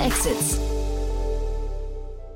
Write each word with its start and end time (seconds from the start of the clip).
Exits. 0.00 0.58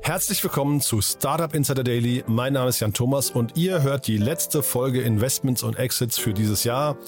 Herzlich 0.03 0.45
willkommen 0.45 0.83
zu 0.83 1.01
Startup 1.01 1.55
Insider 1.55 1.83
Daily. 1.83 2.23
Mein 2.27 2.53
Name 2.53 2.69
ist 2.69 2.81
Jan 2.81 2.93
Thomas 2.93 3.31
und 3.31 3.57
ihr 3.57 3.81
hört 3.81 4.07
die 4.07 4.19
letzte 4.19 4.63
Folge 4.63 5.01
Investments 5.01 5.63
und 5.63 5.79
Exits 5.79 6.19
für 6.19 6.35
dieses 6.35 6.65
Jahr. 6.65 6.99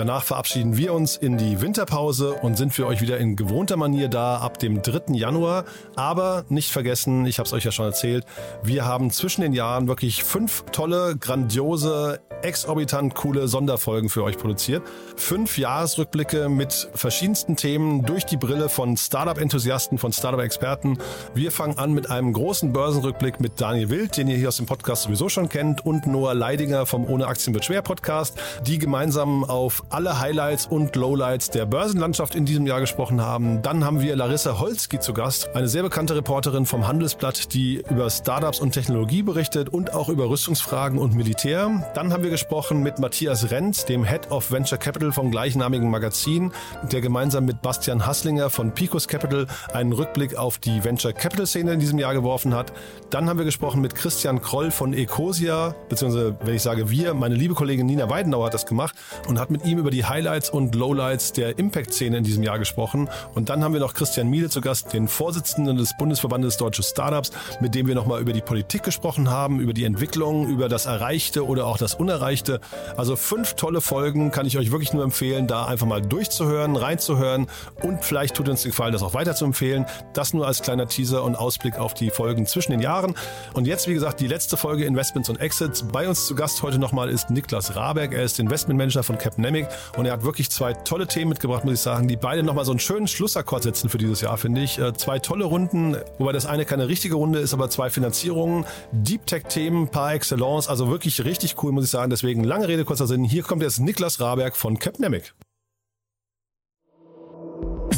Danach 0.00 0.24
verabschieden 0.24 0.78
wir 0.78 0.94
uns 0.94 1.18
in 1.18 1.36
die 1.36 1.60
Winterpause 1.60 2.32
und 2.32 2.56
sind 2.56 2.72
für 2.72 2.86
euch 2.86 3.02
wieder 3.02 3.18
in 3.18 3.36
gewohnter 3.36 3.76
Manier 3.76 4.08
da 4.08 4.38
ab 4.38 4.58
dem 4.58 4.80
3. 4.80 5.12
Januar. 5.12 5.66
Aber 5.94 6.46
nicht 6.48 6.72
vergessen, 6.72 7.26
ich 7.26 7.38
habe 7.38 7.46
es 7.46 7.52
euch 7.52 7.64
ja 7.64 7.70
schon 7.70 7.84
erzählt, 7.84 8.24
wir 8.62 8.86
haben 8.86 9.10
zwischen 9.10 9.42
den 9.42 9.52
Jahren 9.52 9.88
wirklich 9.88 10.24
fünf 10.24 10.64
tolle, 10.72 11.18
grandiose, 11.18 12.18
exorbitant 12.42 13.14
coole 13.14 13.48
Sonderfolgen 13.48 14.08
für 14.08 14.24
euch 14.24 14.38
produziert. 14.38 14.82
Fünf 15.16 15.58
Jahresrückblicke 15.58 16.48
mit 16.48 16.88
verschiedensten 16.94 17.56
Themen 17.56 18.06
durch 18.06 18.24
die 18.24 18.38
Brille 18.38 18.70
von 18.70 18.96
Startup-Enthusiasten, 18.96 19.98
von 19.98 20.14
Startup-Experten. 20.14 20.98
Wir 21.34 21.52
fangen 21.52 21.76
an 21.78 21.92
mit 21.92 22.10
einem 22.10 22.32
großen 22.32 22.72
Börsenrückblick 22.72 23.40
mit 23.40 23.60
Daniel 23.60 23.90
Wild, 23.90 24.16
den 24.16 24.28
ihr 24.28 24.38
hier 24.38 24.48
aus 24.48 24.56
dem 24.56 24.64
Podcast 24.64 25.02
sowieso 25.02 25.28
schon 25.28 25.50
kennt, 25.50 25.84
und 25.84 26.06
Noah 26.06 26.34
Leidinger 26.34 26.86
vom 26.86 27.04
Ohne 27.04 27.26
Aktien 27.26 27.52
wird 27.52 27.66
schwer 27.66 27.82
Podcast, 27.82 28.38
die 28.66 28.78
gemeinsam 28.78 29.44
auf 29.44 29.82
alle 29.90 30.20
Highlights 30.20 30.66
und 30.66 30.94
Lowlights 30.94 31.50
der 31.50 31.66
Börsenlandschaft 31.66 32.36
in 32.36 32.44
diesem 32.44 32.64
Jahr 32.64 32.80
gesprochen 32.80 33.20
haben. 33.20 33.60
Dann 33.62 33.84
haben 33.84 34.00
wir 34.00 34.14
Larissa 34.14 34.60
Holzki 34.60 35.00
zu 35.00 35.12
Gast, 35.12 35.54
eine 35.54 35.66
sehr 35.66 35.82
bekannte 35.82 36.14
Reporterin 36.14 36.64
vom 36.64 36.86
Handelsblatt, 36.86 37.52
die 37.52 37.82
über 37.90 38.08
Startups 38.08 38.60
und 38.60 38.72
Technologie 38.72 39.22
berichtet 39.22 39.68
und 39.68 39.92
auch 39.92 40.08
über 40.08 40.30
Rüstungsfragen 40.30 40.98
und 40.98 41.14
Militär. 41.14 41.90
Dann 41.94 42.12
haben 42.12 42.22
wir 42.22 42.30
gesprochen 42.30 42.82
mit 42.82 43.00
Matthias 43.00 43.50
Renz, 43.50 43.84
dem 43.84 44.04
Head 44.04 44.30
of 44.30 44.52
Venture 44.52 44.78
Capital 44.78 45.10
vom 45.10 45.30
gleichnamigen 45.30 45.90
Magazin, 45.90 46.52
der 46.92 47.00
gemeinsam 47.00 47.44
mit 47.44 47.60
Bastian 47.60 48.06
Hasslinger 48.06 48.48
von 48.48 48.72
Picos 48.72 49.08
Capital 49.08 49.48
einen 49.72 49.92
Rückblick 49.92 50.36
auf 50.36 50.58
die 50.58 50.84
Venture 50.84 51.12
Capital 51.12 51.46
Szene 51.46 51.72
in 51.72 51.80
diesem 51.80 51.98
Jahr 51.98 52.14
geworfen 52.14 52.54
hat. 52.54 52.72
Dann 53.10 53.28
haben 53.28 53.38
wir 53.38 53.44
gesprochen 53.44 53.80
mit 53.80 53.96
Christian 53.96 54.40
Kroll 54.40 54.70
von 54.70 54.94
Ecosia, 54.94 55.74
beziehungsweise 55.88 56.36
wenn 56.44 56.54
ich 56.54 56.62
sage 56.62 56.90
wir, 56.90 57.12
meine 57.14 57.34
liebe 57.34 57.54
Kollegin 57.54 57.86
Nina 57.86 58.08
Weidenauer 58.08 58.46
hat 58.46 58.54
das 58.54 58.66
gemacht 58.66 58.94
und 59.26 59.40
hat 59.40 59.50
mit 59.50 59.64
ihm 59.64 59.69
über 59.78 59.90
die 59.90 60.04
Highlights 60.04 60.50
und 60.50 60.74
Lowlights 60.74 61.32
der 61.32 61.58
Impact-Szene 61.58 62.18
in 62.18 62.24
diesem 62.24 62.42
Jahr 62.42 62.58
gesprochen. 62.58 63.08
Und 63.34 63.48
dann 63.48 63.62
haben 63.62 63.72
wir 63.72 63.80
noch 63.80 63.94
Christian 63.94 64.28
Miele 64.28 64.48
zu 64.48 64.60
Gast, 64.60 64.92
den 64.92 65.08
Vorsitzenden 65.08 65.76
des 65.76 65.96
Bundesverbandes 65.96 66.56
Deutsche 66.56 66.82
Startups, 66.82 67.30
mit 67.60 67.74
dem 67.74 67.86
wir 67.86 67.94
nochmal 67.94 68.20
über 68.20 68.32
die 68.32 68.40
Politik 68.40 68.82
gesprochen 68.82 69.30
haben, 69.30 69.60
über 69.60 69.72
die 69.72 69.84
Entwicklung, 69.84 70.48
über 70.48 70.68
das 70.68 70.86
Erreichte 70.86 71.46
oder 71.46 71.66
auch 71.66 71.78
das 71.78 71.94
Unerreichte. 71.94 72.60
Also 72.96 73.16
fünf 73.16 73.54
tolle 73.54 73.80
Folgen 73.80 74.30
kann 74.30 74.46
ich 74.46 74.58
euch 74.58 74.70
wirklich 74.70 74.92
nur 74.92 75.04
empfehlen, 75.04 75.46
da 75.46 75.66
einfach 75.66 75.86
mal 75.86 76.02
durchzuhören, 76.02 76.76
reinzuhören 76.76 77.46
und 77.82 78.04
vielleicht 78.04 78.34
tut 78.36 78.48
uns 78.48 78.62
den 78.62 78.70
Gefallen, 78.70 78.92
das 78.92 79.02
auch 79.02 79.14
weiter 79.14 79.34
zu 79.34 79.44
empfehlen. 79.44 79.86
Das 80.12 80.32
nur 80.34 80.46
als 80.46 80.62
kleiner 80.62 80.86
Teaser 80.86 81.24
und 81.24 81.36
Ausblick 81.36 81.78
auf 81.78 81.94
die 81.94 82.10
Folgen 82.10 82.46
zwischen 82.46 82.72
den 82.72 82.80
Jahren. 82.80 83.14
Und 83.54 83.66
jetzt, 83.66 83.88
wie 83.88 83.94
gesagt, 83.94 84.20
die 84.20 84.26
letzte 84.26 84.56
Folge 84.56 84.84
Investments 84.84 85.28
und 85.28 85.40
Exits. 85.40 85.82
Bei 85.82 86.08
uns 86.08 86.26
zu 86.26 86.34
Gast 86.34 86.62
heute 86.62 86.78
nochmal 86.78 87.08
ist 87.08 87.30
Niklas 87.30 87.76
Raberg. 87.76 88.12
Er 88.12 88.22
ist 88.22 88.38
Investmentmanager 88.38 89.02
von 89.02 89.18
Capnemic 89.18 89.59
und 89.96 90.06
er 90.06 90.12
hat 90.12 90.24
wirklich 90.24 90.50
zwei 90.50 90.72
tolle 90.72 91.06
Themen 91.06 91.30
mitgebracht, 91.30 91.64
muss 91.64 91.74
ich 91.74 91.80
sagen, 91.80 92.08
die 92.08 92.16
beide 92.16 92.42
nochmal 92.42 92.64
so 92.64 92.72
einen 92.72 92.80
schönen 92.80 93.08
Schlussakkord 93.08 93.62
setzen 93.62 93.88
für 93.88 93.98
dieses 93.98 94.20
Jahr, 94.20 94.36
finde 94.38 94.62
ich. 94.62 94.78
Äh, 94.78 94.92
zwei 94.94 95.18
tolle 95.18 95.44
Runden, 95.44 95.96
wobei 96.18 96.32
das 96.32 96.46
eine 96.46 96.64
keine 96.64 96.88
richtige 96.88 97.14
Runde 97.14 97.38
ist, 97.38 97.54
aber 97.54 97.70
zwei 97.70 97.90
Finanzierungen, 97.90 98.64
Deep 98.92 99.26
Tech-Themen 99.26 99.88
par 99.88 100.14
excellence, 100.14 100.68
also 100.68 100.90
wirklich 100.90 101.24
richtig 101.24 101.62
cool, 101.62 101.72
muss 101.72 101.84
ich 101.84 101.90
sagen. 101.90 102.10
Deswegen 102.10 102.44
lange 102.44 102.68
Rede, 102.68 102.84
kurzer 102.84 103.06
Sinn. 103.06 103.24
Hier 103.24 103.42
kommt 103.42 103.62
jetzt 103.62 103.80
Niklas 103.80 104.20
Raberg 104.20 104.56
von 104.56 104.78
Capnemic. 104.78 105.34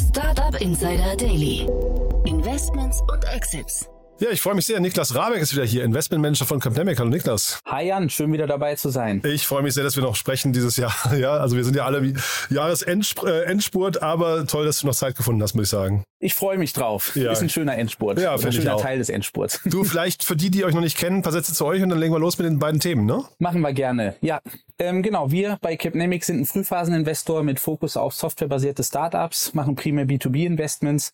Startup 0.09 0.59
Insider 0.61 1.15
Daily. 1.17 1.67
Investments 2.25 3.01
und 3.11 3.23
Exits. 3.25 3.89
Ja, 4.19 4.29
ich 4.29 4.41
freue 4.41 4.53
mich 4.53 4.67
sehr. 4.67 4.79
Niklas 4.79 5.15
Rabeck 5.15 5.41
ist 5.41 5.53
wieder 5.53 5.65
hier, 5.65 5.83
Investmentmanager 5.83 6.45
von 6.45 6.59
Campnemic. 6.59 6.99
Hallo 6.99 7.09
Niklas. 7.09 7.59
Hi 7.65 7.87
Jan, 7.87 8.11
schön 8.11 8.31
wieder 8.31 8.45
dabei 8.45 8.75
zu 8.75 8.89
sein. 8.89 9.23
Ich 9.25 9.47
freue 9.47 9.63
mich 9.63 9.73
sehr, 9.73 9.83
dass 9.83 9.95
wir 9.95 10.03
noch 10.03 10.15
sprechen 10.15 10.53
dieses 10.53 10.77
Jahr. 10.77 10.93
Ja, 11.13 11.37
also 11.37 11.55
wir 11.55 11.63
sind 11.63 11.75
ja 11.75 11.85
alle 11.85 12.13
Jahresendspurt, 12.49 14.01
aber 14.01 14.45
toll, 14.45 14.65
dass 14.65 14.79
du 14.79 14.87
noch 14.87 14.95
Zeit 14.95 15.15
gefunden 15.15 15.41
hast, 15.41 15.53
muss 15.53 15.65
ich 15.65 15.69
sagen. 15.69 16.03
Ich 16.19 16.33
freue 16.33 16.57
mich 16.57 16.73
drauf. 16.73 17.15
Ja. 17.15 17.31
Ist 17.31 17.41
ein 17.41 17.49
schöner 17.49 17.77
Endspurt. 17.77 18.19
Ja, 18.19 18.33
ein 18.35 18.51
schöner 18.51 18.77
Teil 18.77 18.97
des 18.97 19.09
Endspurts. 19.09 19.61
Du, 19.65 19.83
vielleicht 19.83 20.23
für 20.23 20.35
die, 20.35 20.51
die 20.51 20.65
euch 20.65 20.73
noch 20.73 20.81
nicht 20.81 20.97
kennen, 20.97 21.17
ein 21.17 21.21
paar 21.21 21.31
Sätze 21.31 21.53
zu 21.53 21.65
euch 21.65 21.81
und 21.81 21.89
dann 21.89 21.99
legen 21.99 22.13
wir 22.13 22.19
los 22.19 22.37
mit 22.37 22.47
den 22.47 22.59
beiden 22.59 22.79
Themen, 22.79 23.05
ne? 23.05 23.23
Machen 23.39 23.61
wir 23.61 23.73
gerne. 23.73 24.15
Ja, 24.21 24.41
ähm, 24.79 25.01
genau. 25.01 25.31
Wir 25.31 25.57
bei 25.61 25.75
Capnemic 25.75 26.23
sind 26.23 26.41
ein 26.41 26.45
Frühphaseninvestor 26.45 27.43
mit 27.43 27.59
Fokus 27.59 27.97
auf 27.97 28.13
softwarebasierte 28.13 28.83
Startups, 28.83 29.53
machen 29.53 29.75
primär 29.75 30.05
B2B-Investments 30.05 31.11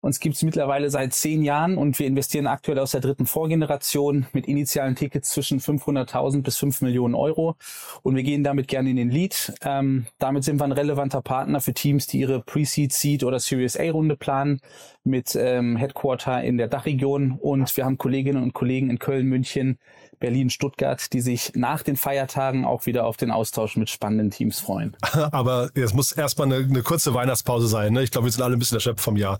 uns 0.00 0.18
gibt's 0.18 0.42
mittlerweile 0.42 0.90
seit 0.90 1.12
zehn 1.12 1.42
Jahren 1.42 1.76
und 1.76 1.98
wir 1.98 2.06
investieren 2.06 2.46
aktuell 2.46 2.78
aus 2.78 2.92
der 2.92 3.00
dritten 3.00 3.26
Vorgeneration 3.26 4.26
mit 4.32 4.46
initialen 4.46 4.96
Tickets 4.96 5.30
zwischen 5.30 5.60
500.000 5.60 6.42
bis 6.42 6.56
5 6.56 6.80
Millionen 6.82 7.14
Euro. 7.14 7.56
Und 8.02 8.16
wir 8.16 8.22
gehen 8.22 8.42
damit 8.42 8.68
gerne 8.68 8.90
in 8.90 8.96
den 8.96 9.10
Lead. 9.10 9.52
Ähm, 9.62 10.06
damit 10.18 10.44
sind 10.44 10.58
wir 10.58 10.64
ein 10.64 10.72
relevanter 10.72 11.20
Partner 11.20 11.60
für 11.60 11.74
Teams, 11.74 12.06
die 12.06 12.20
ihre 12.20 12.40
Pre-Seed, 12.40 12.92
Seed 12.92 13.24
oder 13.24 13.38
Series 13.38 13.76
A-Runde 13.76 14.16
planen 14.16 14.60
mit 15.04 15.36
ähm, 15.36 15.76
Headquarter 15.76 16.42
in 16.42 16.56
der 16.56 16.68
Dachregion. 16.68 17.32
Und 17.32 17.76
wir 17.76 17.84
haben 17.84 17.98
Kolleginnen 17.98 18.42
und 18.42 18.54
Kollegen 18.54 18.88
in 18.88 18.98
Köln, 18.98 19.26
München, 19.26 19.78
Berlin, 20.18 20.50
Stuttgart, 20.50 21.12
die 21.12 21.20
sich 21.20 21.52
nach 21.54 21.82
den 21.82 21.96
Feiertagen 21.96 22.64
auch 22.64 22.86
wieder 22.86 23.06
auf 23.06 23.16
den 23.16 23.30
Austausch 23.30 23.76
mit 23.76 23.90
spannenden 23.90 24.30
Teams 24.30 24.60
freuen. 24.60 24.96
Aber 25.32 25.70
es 25.74 25.92
muss 25.92 26.12
erstmal 26.12 26.52
eine, 26.52 26.64
eine 26.64 26.82
kurze 26.82 27.12
Weihnachtspause 27.12 27.68
sein. 27.68 27.92
Ne? 27.92 28.02
Ich 28.02 28.10
glaube, 28.10 28.26
wir 28.26 28.32
sind 28.32 28.42
alle 28.42 28.56
ein 28.56 28.58
bisschen 28.58 28.76
erschöpft 28.76 29.02
vom 29.02 29.16
Jahr. 29.16 29.38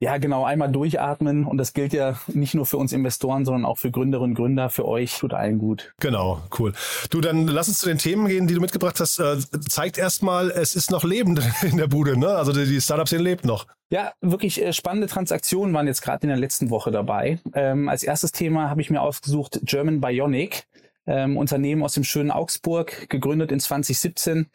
Ja, 0.00 0.18
genau, 0.18 0.44
einmal 0.44 0.70
durchatmen 0.70 1.44
und 1.44 1.58
das 1.58 1.72
gilt 1.72 1.92
ja 1.92 2.20
nicht 2.28 2.54
nur 2.54 2.66
für 2.66 2.76
uns 2.76 2.92
Investoren, 2.92 3.44
sondern 3.44 3.64
auch 3.64 3.78
für 3.78 3.90
Gründerinnen 3.90 4.30
und 4.30 4.34
Gründer, 4.36 4.70
für 4.70 4.86
euch, 4.86 5.18
tut 5.18 5.34
allen 5.34 5.58
gut. 5.58 5.92
Genau, 5.98 6.40
cool. 6.58 6.72
Du, 7.10 7.20
dann 7.20 7.48
lass 7.48 7.66
uns 7.66 7.78
zu 7.78 7.88
den 7.88 7.98
Themen 7.98 8.28
gehen, 8.28 8.46
die 8.46 8.54
du 8.54 8.60
mitgebracht 8.60 9.00
hast. 9.00 9.18
Äh, 9.18 9.38
zeigt 9.68 9.98
erstmal, 9.98 10.52
es 10.52 10.76
ist 10.76 10.92
noch 10.92 11.02
Leben 11.02 11.36
in 11.62 11.78
der 11.78 11.88
Bude, 11.88 12.16
ne? 12.16 12.28
Also 12.28 12.52
die, 12.52 12.66
die 12.66 12.80
Startup-Szene 12.80 13.22
lebt 13.22 13.44
noch. 13.44 13.66
Ja, 13.90 14.12
wirklich 14.20 14.62
äh, 14.62 14.72
spannende 14.72 15.08
Transaktionen 15.08 15.74
waren 15.74 15.88
jetzt 15.88 16.02
gerade 16.02 16.22
in 16.22 16.28
der 16.28 16.38
letzten 16.38 16.70
Woche 16.70 16.92
dabei. 16.92 17.40
Ähm, 17.54 17.88
als 17.88 18.04
erstes 18.04 18.30
Thema 18.30 18.70
habe 18.70 18.80
ich 18.80 18.90
mir 18.90 19.02
ausgesucht 19.02 19.58
German 19.64 20.00
Bionic 20.00 20.68
ähm, 21.08 21.36
Unternehmen 21.36 21.82
aus 21.82 21.94
dem 21.94 22.04
schönen 22.04 22.30
Augsburg, 22.30 23.08
gegründet 23.08 23.50
in 23.50 23.58
2017. 23.58 24.46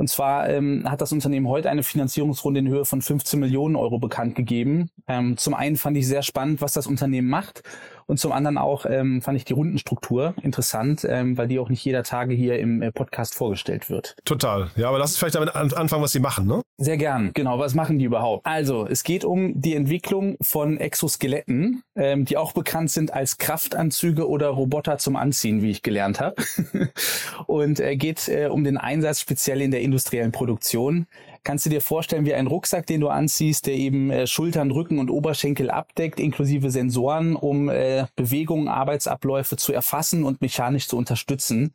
Und 0.00 0.08
zwar 0.08 0.48
ähm, 0.48 0.90
hat 0.90 1.02
das 1.02 1.12
Unternehmen 1.12 1.46
heute 1.46 1.68
eine 1.68 1.82
Finanzierungsrunde 1.82 2.60
in 2.60 2.68
Höhe 2.68 2.86
von 2.86 3.02
15 3.02 3.38
Millionen 3.38 3.76
Euro 3.76 3.98
bekannt 3.98 4.34
gegeben. 4.34 4.88
Ähm, 5.06 5.36
zum 5.36 5.52
einen 5.52 5.76
fand 5.76 5.94
ich 5.98 6.06
sehr 6.06 6.22
spannend, 6.22 6.62
was 6.62 6.72
das 6.72 6.86
Unternehmen 6.86 7.28
macht. 7.28 7.62
Und 8.10 8.18
zum 8.18 8.32
anderen 8.32 8.58
auch 8.58 8.86
ähm, 8.86 9.22
fand 9.22 9.36
ich 9.36 9.44
die 9.44 9.52
Rundenstruktur 9.52 10.34
interessant, 10.42 11.06
ähm, 11.08 11.38
weil 11.38 11.46
die 11.46 11.60
auch 11.60 11.68
nicht 11.68 11.84
jeder 11.84 12.02
Tage 12.02 12.34
hier 12.34 12.58
im 12.58 12.82
äh, 12.82 12.90
Podcast 12.90 13.36
vorgestellt 13.36 13.88
wird. 13.88 14.16
Total. 14.24 14.68
Ja, 14.74 14.88
aber 14.88 14.98
lass 14.98 15.10
uns 15.10 15.18
vielleicht 15.18 15.36
damit 15.36 15.54
anfangen, 15.54 16.02
was 16.02 16.10
sie 16.10 16.18
machen, 16.18 16.44
ne? 16.48 16.60
Sehr 16.76 16.96
gern. 16.96 17.30
Genau, 17.34 17.60
was 17.60 17.74
machen 17.74 18.00
die 18.00 18.06
überhaupt? 18.06 18.44
Also, 18.44 18.84
es 18.84 19.04
geht 19.04 19.24
um 19.24 19.60
die 19.60 19.76
Entwicklung 19.76 20.36
von 20.42 20.78
Exoskeletten, 20.78 21.84
ähm, 21.94 22.24
die 22.24 22.36
auch 22.36 22.52
bekannt 22.52 22.90
sind 22.90 23.14
als 23.14 23.38
Kraftanzüge 23.38 24.28
oder 24.28 24.48
Roboter 24.48 24.98
zum 24.98 25.14
Anziehen, 25.14 25.62
wie 25.62 25.70
ich 25.70 25.82
gelernt 25.82 26.18
habe. 26.18 26.34
Und 27.46 27.78
äh, 27.78 27.94
geht 27.94 28.28
äh, 28.28 28.46
um 28.46 28.64
den 28.64 28.76
Einsatz 28.76 29.20
speziell 29.20 29.60
in 29.60 29.70
der 29.70 29.82
industriellen 29.90 30.32
Produktion 30.32 31.06
kannst 31.44 31.66
du 31.66 31.70
dir 31.70 31.80
vorstellen 31.80 32.26
wie 32.26 32.34
ein 32.34 32.46
Rucksack, 32.46 32.86
den 32.86 33.00
du 33.00 33.08
anziehst, 33.08 33.66
der 33.66 33.74
eben 33.74 34.10
äh, 34.10 34.26
Schultern, 34.26 34.70
Rücken 34.70 34.98
und 34.98 35.10
Oberschenkel 35.10 35.70
abdeckt, 35.70 36.20
inklusive 36.20 36.70
Sensoren, 36.70 37.36
um 37.36 37.68
äh, 37.68 38.06
Bewegungen, 38.16 38.68
Arbeitsabläufe 38.68 39.56
zu 39.56 39.72
erfassen 39.72 40.24
und 40.24 40.40
mechanisch 40.40 40.88
zu 40.88 40.96
unterstützen. 40.96 41.74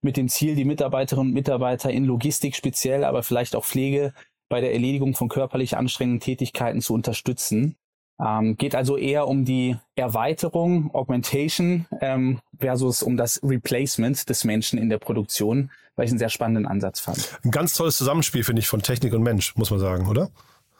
Mit 0.00 0.16
dem 0.16 0.28
Ziel, 0.28 0.56
die 0.56 0.64
Mitarbeiterinnen 0.64 1.28
und 1.28 1.34
Mitarbeiter 1.34 1.90
in 1.90 2.04
Logistik 2.04 2.56
speziell, 2.56 3.04
aber 3.04 3.22
vielleicht 3.22 3.54
auch 3.54 3.64
Pflege 3.64 4.12
bei 4.48 4.60
der 4.60 4.72
Erledigung 4.72 5.14
von 5.14 5.28
körperlich 5.28 5.76
anstrengenden 5.76 6.20
Tätigkeiten 6.20 6.80
zu 6.80 6.92
unterstützen. 6.92 7.76
Ähm, 8.20 8.56
geht 8.56 8.74
also 8.74 8.96
eher 8.96 9.28
um 9.28 9.44
die 9.44 9.76
Erweiterung, 9.94 10.92
Augmentation 10.94 11.86
ähm, 12.00 12.40
versus 12.58 13.02
um 13.02 13.16
das 13.16 13.40
Replacement 13.42 14.28
des 14.28 14.44
Menschen 14.44 14.78
in 14.78 14.90
der 14.90 14.98
Produktion, 14.98 15.70
weil 15.96 16.06
ich 16.06 16.10
einen 16.10 16.18
sehr 16.18 16.30
spannenden 16.30 16.66
Ansatz 16.66 17.00
fand. 17.00 17.38
Ein 17.44 17.50
ganz 17.50 17.74
tolles 17.74 17.96
Zusammenspiel, 17.96 18.44
finde 18.44 18.60
ich, 18.60 18.68
von 18.68 18.82
Technik 18.82 19.12
und 19.12 19.22
Mensch, 19.22 19.56
muss 19.56 19.70
man 19.70 19.80
sagen, 19.80 20.08
oder? 20.08 20.30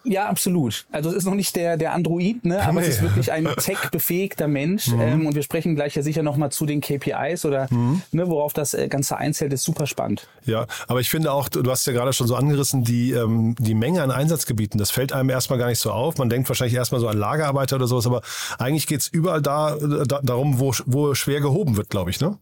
Ja, 0.04 0.26
absolut. 0.26 0.86
Also 0.90 1.10
es 1.10 1.16
ist 1.16 1.24
noch 1.24 1.34
nicht 1.34 1.54
der, 1.54 1.76
der 1.76 1.92
Android, 1.92 2.44
ne? 2.44 2.60
aber 2.62 2.80
nee. 2.80 2.86
es 2.86 2.96
ist 2.96 3.02
wirklich 3.02 3.30
ein 3.30 3.44
tech-befähigter 3.56 4.48
Mensch. 4.48 4.88
Mhm. 4.88 5.00
Ähm, 5.00 5.26
und 5.26 5.34
wir 5.34 5.42
sprechen 5.42 5.74
gleich 5.74 5.94
ja 5.94 6.02
sicher 6.02 6.22
nochmal 6.22 6.50
zu 6.50 6.66
den 6.66 6.80
KPIs 6.80 7.44
oder 7.44 7.68
mhm. 7.70 8.02
ne, 8.10 8.28
worauf 8.28 8.52
das 8.52 8.74
äh, 8.74 8.88
Ganze 8.88 9.16
einzählt, 9.16 9.52
ist 9.52 9.62
super 9.62 9.86
spannend. 9.86 10.28
Ja, 10.44 10.66
aber 10.88 11.00
ich 11.00 11.08
finde 11.08 11.32
auch, 11.32 11.48
du 11.48 11.70
hast 11.70 11.86
ja 11.86 11.92
gerade 11.92 12.12
schon 12.12 12.26
so 12.26 12.34
angerissen, 12.34 12.82
die, 12.84 13.12
ähm, 13.12 13.54
die 13.58 13.74
Menge 13.74 14.02
an 14.02 14.10
Einsatzgebieten, 14.10 14.78
das 14.78 14.90
fällt 14.90 15.12
einem 15.12 15.30
erstmal 15.30 15.58
gar 15.58 15.68
nicht 15.68 15.78
so 15.78 15.92
auf. 15.92 16.18
Man 16.18 16.28
denkt 16.28 16.48
wahrscheinlich 16.48 16.74
erstmal 16.74 17.00
so 17.00 17.08
an 17.08 17.18
Lagerarbeiter 17.18 17.76
oder 17.76 17.86
sowas, 17.86 18.06
aber 18.06 18.22
eigentlich 18.58 18.86
geht's 18.86 19.06
überall 19.06 19.42
da, 19.42 19.76
da 19.76 20.20
darum, 20.22 20.58
wo, 20.58 20.74
wo 20.86 21.14
schwer 21.14 21.40
gehoben 21.40 21.76
wird, 21.76 21.90
glaube 21.90 22.10
ich, 22.10 22.20
ne? 22.20 22.38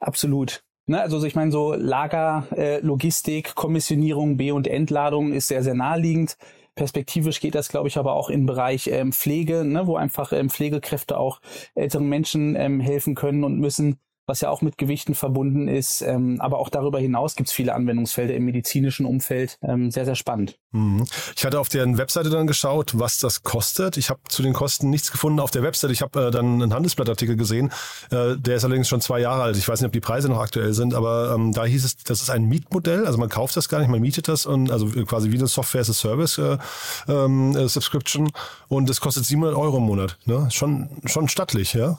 Absolut. 0.00 0.63
Ne, 0.86 1.00
also 1.00 1.24
ich 1.24 1.34
meine, 1.34 1.50
so 1.50 1.72
Lager, 1.72 2.46
äh, 2.54 2.80
Logistik, 2.80 3.54
Kommissionierung, 3.54 4.36
B- 4.36 4.50
und 4.50 4.66
Entladung 4.66 5.32
ist 5.32 5.48
sehr, 5.48 5.62
sehr 5.62 5.74
naheliegend. 5.74 6.36
Perspektivisch 6.74 7.40
geht 7.40 7.54
das, 7.54 7.68
glaube 7.68 7.88
ich, 7.88 7.96
aber 7.96 8.14
auch 8.14 8.28
im 8.28 8.44
Bereich 8.44 8.88
ähm, 8.88 9.12
Pflege, 9.12 9.64
ne, 9.64 9.86
wo 9.86 9.96
einfach 9.96 10.32
ähm, 10.32 10.50
Pflegekräfte 10.50 11.16
auch 11.16 11.40
älteren 11.74 12.08
Menschen 12.08 12.54
ähm, 12.56 12.80
helfen 12.80 13.14
können 13.14 13.44
und 13.44 13.58
müssen 13.58 13.98
was 14.26 14.40
ja 14.40 14.50
auch 14.50 14.62
mit 14.62 14.78
Gewichten 14.78 15.14
verbunden 15.14 15.68
ist. 15.68 16.02
Ähm, 16.02 16.40
aber 16.40 16.58
auch 16.58 16.68
darüber 16.68 16.98
hinaus 16.98 17.36
gibt 17.36 17.48
es 17.48 17.54
viele 17.54 17.74
Anwendungsfelder 17.74 18.34
im 18.34 18.44
medizinischen 18.44 19.06
Umfeld. 19.06 19.58
Ähm, 19.62 19.90
sehr, 19.90 20.04
sehr 20.04 20.14
spannend. 20.14 20.58
Mhm. 20.72 21.04
Ich 21.36 21.44
hatte 21.44 21.60
auf 21.60 21.68
deren 21.68 21.98
Webseite 21.98 22.30
dann 22.30 22.46
geschaut, 22.46 22.98
was 22.98 23.18
das 23.18 23.42
kostet. 23.42 23.96
Ich 23.96 24.10
habe 24.10 24.20
zu 24.28 24.42
den 24.42 24.52
Kosten 24.52 24.90
nichts 24.90 25.12
gefunden 25.12 25.40
auf 25.40 25.50
der 25.50 25.62
Webseite. 25.62 25.92
Ich 25.92 26.02
habe 26.02 26.26
äh, 26.26 26.30
dann 26.30 26.62
einen 26.62 26.74
Handelsblattartikel 26.74 27.36
gesehen. 27.36 27.70
Äh, 28.10 28.36
der 28.36 28.56
ist 28.56 28.64
allerdings 28.64 28.88
schon 28.88 29.00
zwei 29.00 29.20
Jahre 29.20 29.42
alt. 29.42 29.56
Ich 29.56 29.68
weiß 29.68 29.80
nicht, 29.80 29.86
ob 29.86 29.92
die 29.92 30.00
Preise 30.00 30.28
noch 30.28 30.40
aktuell 30.40 30.72
sind, 30.72 30.94
aber 30.94 31.34
ähm, 31.34 31.52
da 31.52 31.64
hieß 31.64 31.84
es, 31.84 31.96
das 31.98 32.22
ist 32.22 32.30
ein 32.30 32.44
Mietmodell. 32.46 33.06
Also 33.06 33.18
man 33.18 33.28
kauft 33.28 33.56
das 33.56 33.68
gar 33.68 33.78
nicht, 33.78 33.88
man 33.88 34.00
mietet 34.00 34.28
das 34.28 34.46
und 34.46 34.70
also 34.70 34.86
quasi 35.04 35.30
wie 35.30 35.38
eine 35.38 35.46
Software 35.46 35.82
as 35.82 35.90
a 35.90 35.92
Service 35.92 36.38
äh, 36.38 36.58
ähm, 37.08 37.56
äh, 37.56 37.68
Subscription 37.68 38.30
und 38.68 38.90
es 38.90 39.00
kostet 39.00 39.26
700 39.26 39.56
Euro 39.56 39.78
im 39.78 39.84
Monat. 39.84 40.18
Ne? 40.24 40.48
Schon, 40.50 40.88
schon 41.04 41.28
stattlich, 41.28 41.74
ja. 41.74 41.98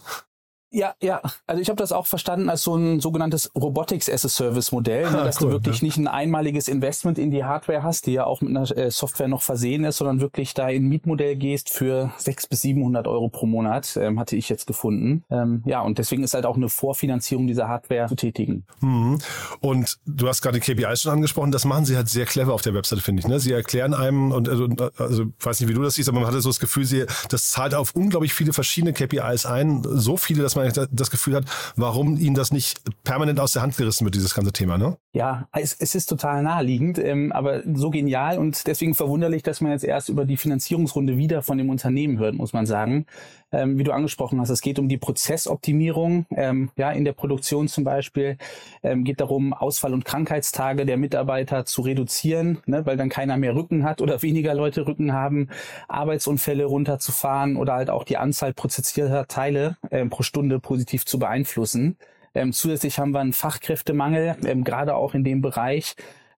Ja, 0.75 0.93
ja. 1.01 1.21
Also 1.47 1.61
ich 1.61 1.69
habe 1.69 1.77
das 1.77 1.93
auch 1.93 2.05
verstanden 2.05 2.49
als 2.49 2.63
so 2.63 2.75
ein 2.75 2.99
sogenanntes 2.99 3.49
Robotics 3.55 4.09
as 4.09 4.25
a 4.25 4.29
Service 4.29 4.73
Modell, 4.73 5.09
ne, 5.09 5.21
ah, 5.21 5.23
dass 5.23 5.39
cool, 5.39 5.47
du 5.47 5.53
wirklich 5.53 5.79
ja. 5.79 5.85
nicht 5.85 5.97
ein 5.97 6.09
einmaliges 6.09 6.67
Investment 6.67 7.17
in 7.17 7.31
die 7.31 7.45
Hardware 7.45 7.81
hast, 7.81 8.07
die 8.07 8.11
ja 8.11 8.25
auch 8.25 8.41
mit 8.41 8.49
einer 8.49 8.69
äh, 8.77 8.91
Software 8.91 9.29
noch 9.29 9.41
versehen 9.41 9.85
ist, 9.85 9.97
sondern 9.97 10.19
wirklich 10.19 10.53
da 10.53 10.67
in 10.67 10.83
ein 10.83 10.89
Mietmodell 10.89 11.37
gehst 11.37 11.69
für 11.69 12.11
600 12.17 12.49
bis 12.49 12.61
700 12.61 13.07
Euro 13.07 13.29
pro 13.29 13.45
Monat, 13.45 13.95
ähm, 13.95 14.19
hatte 14.19 14.35
ich 14.35 14.49
jetzt 14.49 14.67
gefunden. 14.67 15.23
Ähm, 15.29 15.63
ja, 15.65 15.79
und 15.79 15.97
deswegen 15.97 16.23
ist 16.23 16.33
halt 16.33 16.45
auch 16.45 16.57
eine 16.57 16.67
Vorfinanzierung 16.67 17.47
dieser 17.47 17.69
Hardware 17.69 18.09
zu 18.09 18.15
tätigen. 18.15 18.65
Mhm. 18.81 19.19
Und 19.61 19.97
du 20.05 20.27
hast 20.27 20.41
gerade 20.41 20.59
KPIs 20.59 21.03
schon 21.03 21.13
angesprochen, 21.13 21.53
das 21.53 21.63
machen 21.63 21.85
sie 21.85 21.95
halt 21.95 22.09
sehr 22.09 22.25
clever 22.25 22.53
auf 22.53 22.61
der 22.61 22.73
Webseite, 22.73 23.01
finde 23.01 23.21
ich. 23.21 23.27
Ne? 23.27 23.39
Sie 23.39 23.53
erklären 23.53 23.93
einem, 23.93 24.33
und 24.33 24.49
also, 24.49 24.67
also 24.97 25.23
weiß 25.39 25.61
nicht, 25.61 25.69
wie 25.69 25.73
du 25.73 25.83
das 25.83 25.95
siehst, 25.95 26.09
aber 26.09 26.19
man 26.19 26.27
hatte 26.27 26.41
so 26.41 26.49
das 26.49 26.59
Gefühl, 26.59 26.83
sie, 26.83 27.05
das 27.29 27.49
zahlt 27.51 27.73
auf 27.73 27.95
unglaublich 27.95 28.33
viele 28.33 28.51
verschiedene 28.51 28.91
KPIs 28.91 29.45
ein, 29.45 29.81
so 29.85 30.17
viele, 30.17 30.43
dass 30.43 30.55
man 30.55 30.64
das 30.71 31.11
Gefühl 31.11 31.35
hat, 31.35 31.45
warum 31.75 32.17
ihnen 32.17 32.35
das 32.35 32.51
nicht 32.51 32.81
permanent 33.03 33.39
aus 33.39 33.53
der 33.53 33.61
Hand 33.61 33.77
gerissen 33.77 34.05
wird, 34.05 34.15
dieses 34.15 34.33
ganze 34.33 34.51
Thema, 34.51 34.77
ne? 34.77 34.97
Ja, 35.13 35.47
es, 35.53 35.75
es 35.79 35.95
ist 35.95 36.07
total 36.07 36.43
naheliegend, 36.43 36.97
ähm, 36.99 37.31
aber 37.31 37.63
so 37.73 37.89
genial 37.89 38.37
und 38.37 38.67
deswegen 38.67 38.95
verwunderlich, 38.95 39.43
dass 39.43 39.61
man 39.61 39.71
jetzt 39.71 39.83
erst 39.83 40.09
über 40.09 40.25
die 40.25 40.37
Finanzierungsrunde 40.37 41.17
wieder 41.17 41.41
von 41.41 41.57
dem 41.57 41.69
Unternehmen 41.69 42.19
hört, 42.19 42.35
muss 42.35 42.53
man 42.53 42.65
sagen. 42.65 43.05
Ähm, 43.55 43.79
wie 43.79 43.83
du 43.83 43.93
angesprochen 43.93 44.41
hast, 44.41 44.49
es 44.49 44.61
geht 44.61 44.79
um 44.79 44.89
die 44.89 44.97
Prozessoptimierung, 44.97 46.25
ähm, 46.35 46.71
ja, 46.75 46.91
in 46.91 47.05
der 47.05 47.13
Produktion 47.13 47.69
zum 47.69 47.85
Beispiel, 47.85 48.37
ähm, 48.83 49.05
geht 49.05 49.21
darum, 49.21 49.53
Ausfall- 49.53 49.93
und 49.93 50.03
Krankheitstage 50.03 50.85
der 50.85 50.97
Mitarbeiter 50.97 51.65
zu 51.65 51.81
reduzieren, 51.81 52.59
ne, 52.65 52.85
weil 52.85 52.97
dann 52.97 53.07
keiner 53.07 53.37
mehr 53.37 53.55
Rücken 53.55 53.85
hat 53.85 54.01
oder 54.01 54.21
weniger 54.21 54.53
Leute 54.53 54.85
Rücken 54.85 55.13
haben, 55.13 55.49
Arbeitsunfälle 55.87 56.65
runterzufahren 56.65 57.55
oder 57.55 57.73
halt 57.73 57.89
auch 57.89 58.03
die 58.03 58.17
Anzahl 58.17 58.53
prozessierter 58.53 59.27
Teile 59.27 59.77
ähm, 59.89 60.09
pro 60.09 60.23
Stunde 60.23 60.59
positiv 60.59 61.05
zu 61.05 61.17
beeinflussen. 61.17 61.97
Ähm, 62.33 62.51
zusätzlich 62.51 62.99
haben 62.99 63.11
wir 63.11 63.21
einen 63.21 63.33
Fachkräftemangel, 63.33 64.35
ähm, 64.45 64.65
gerade 64.65 64.95
auch 64.95 65.13
in 65.13 65.23
dem 65.23 65.41
Bereich. 65.41 65.95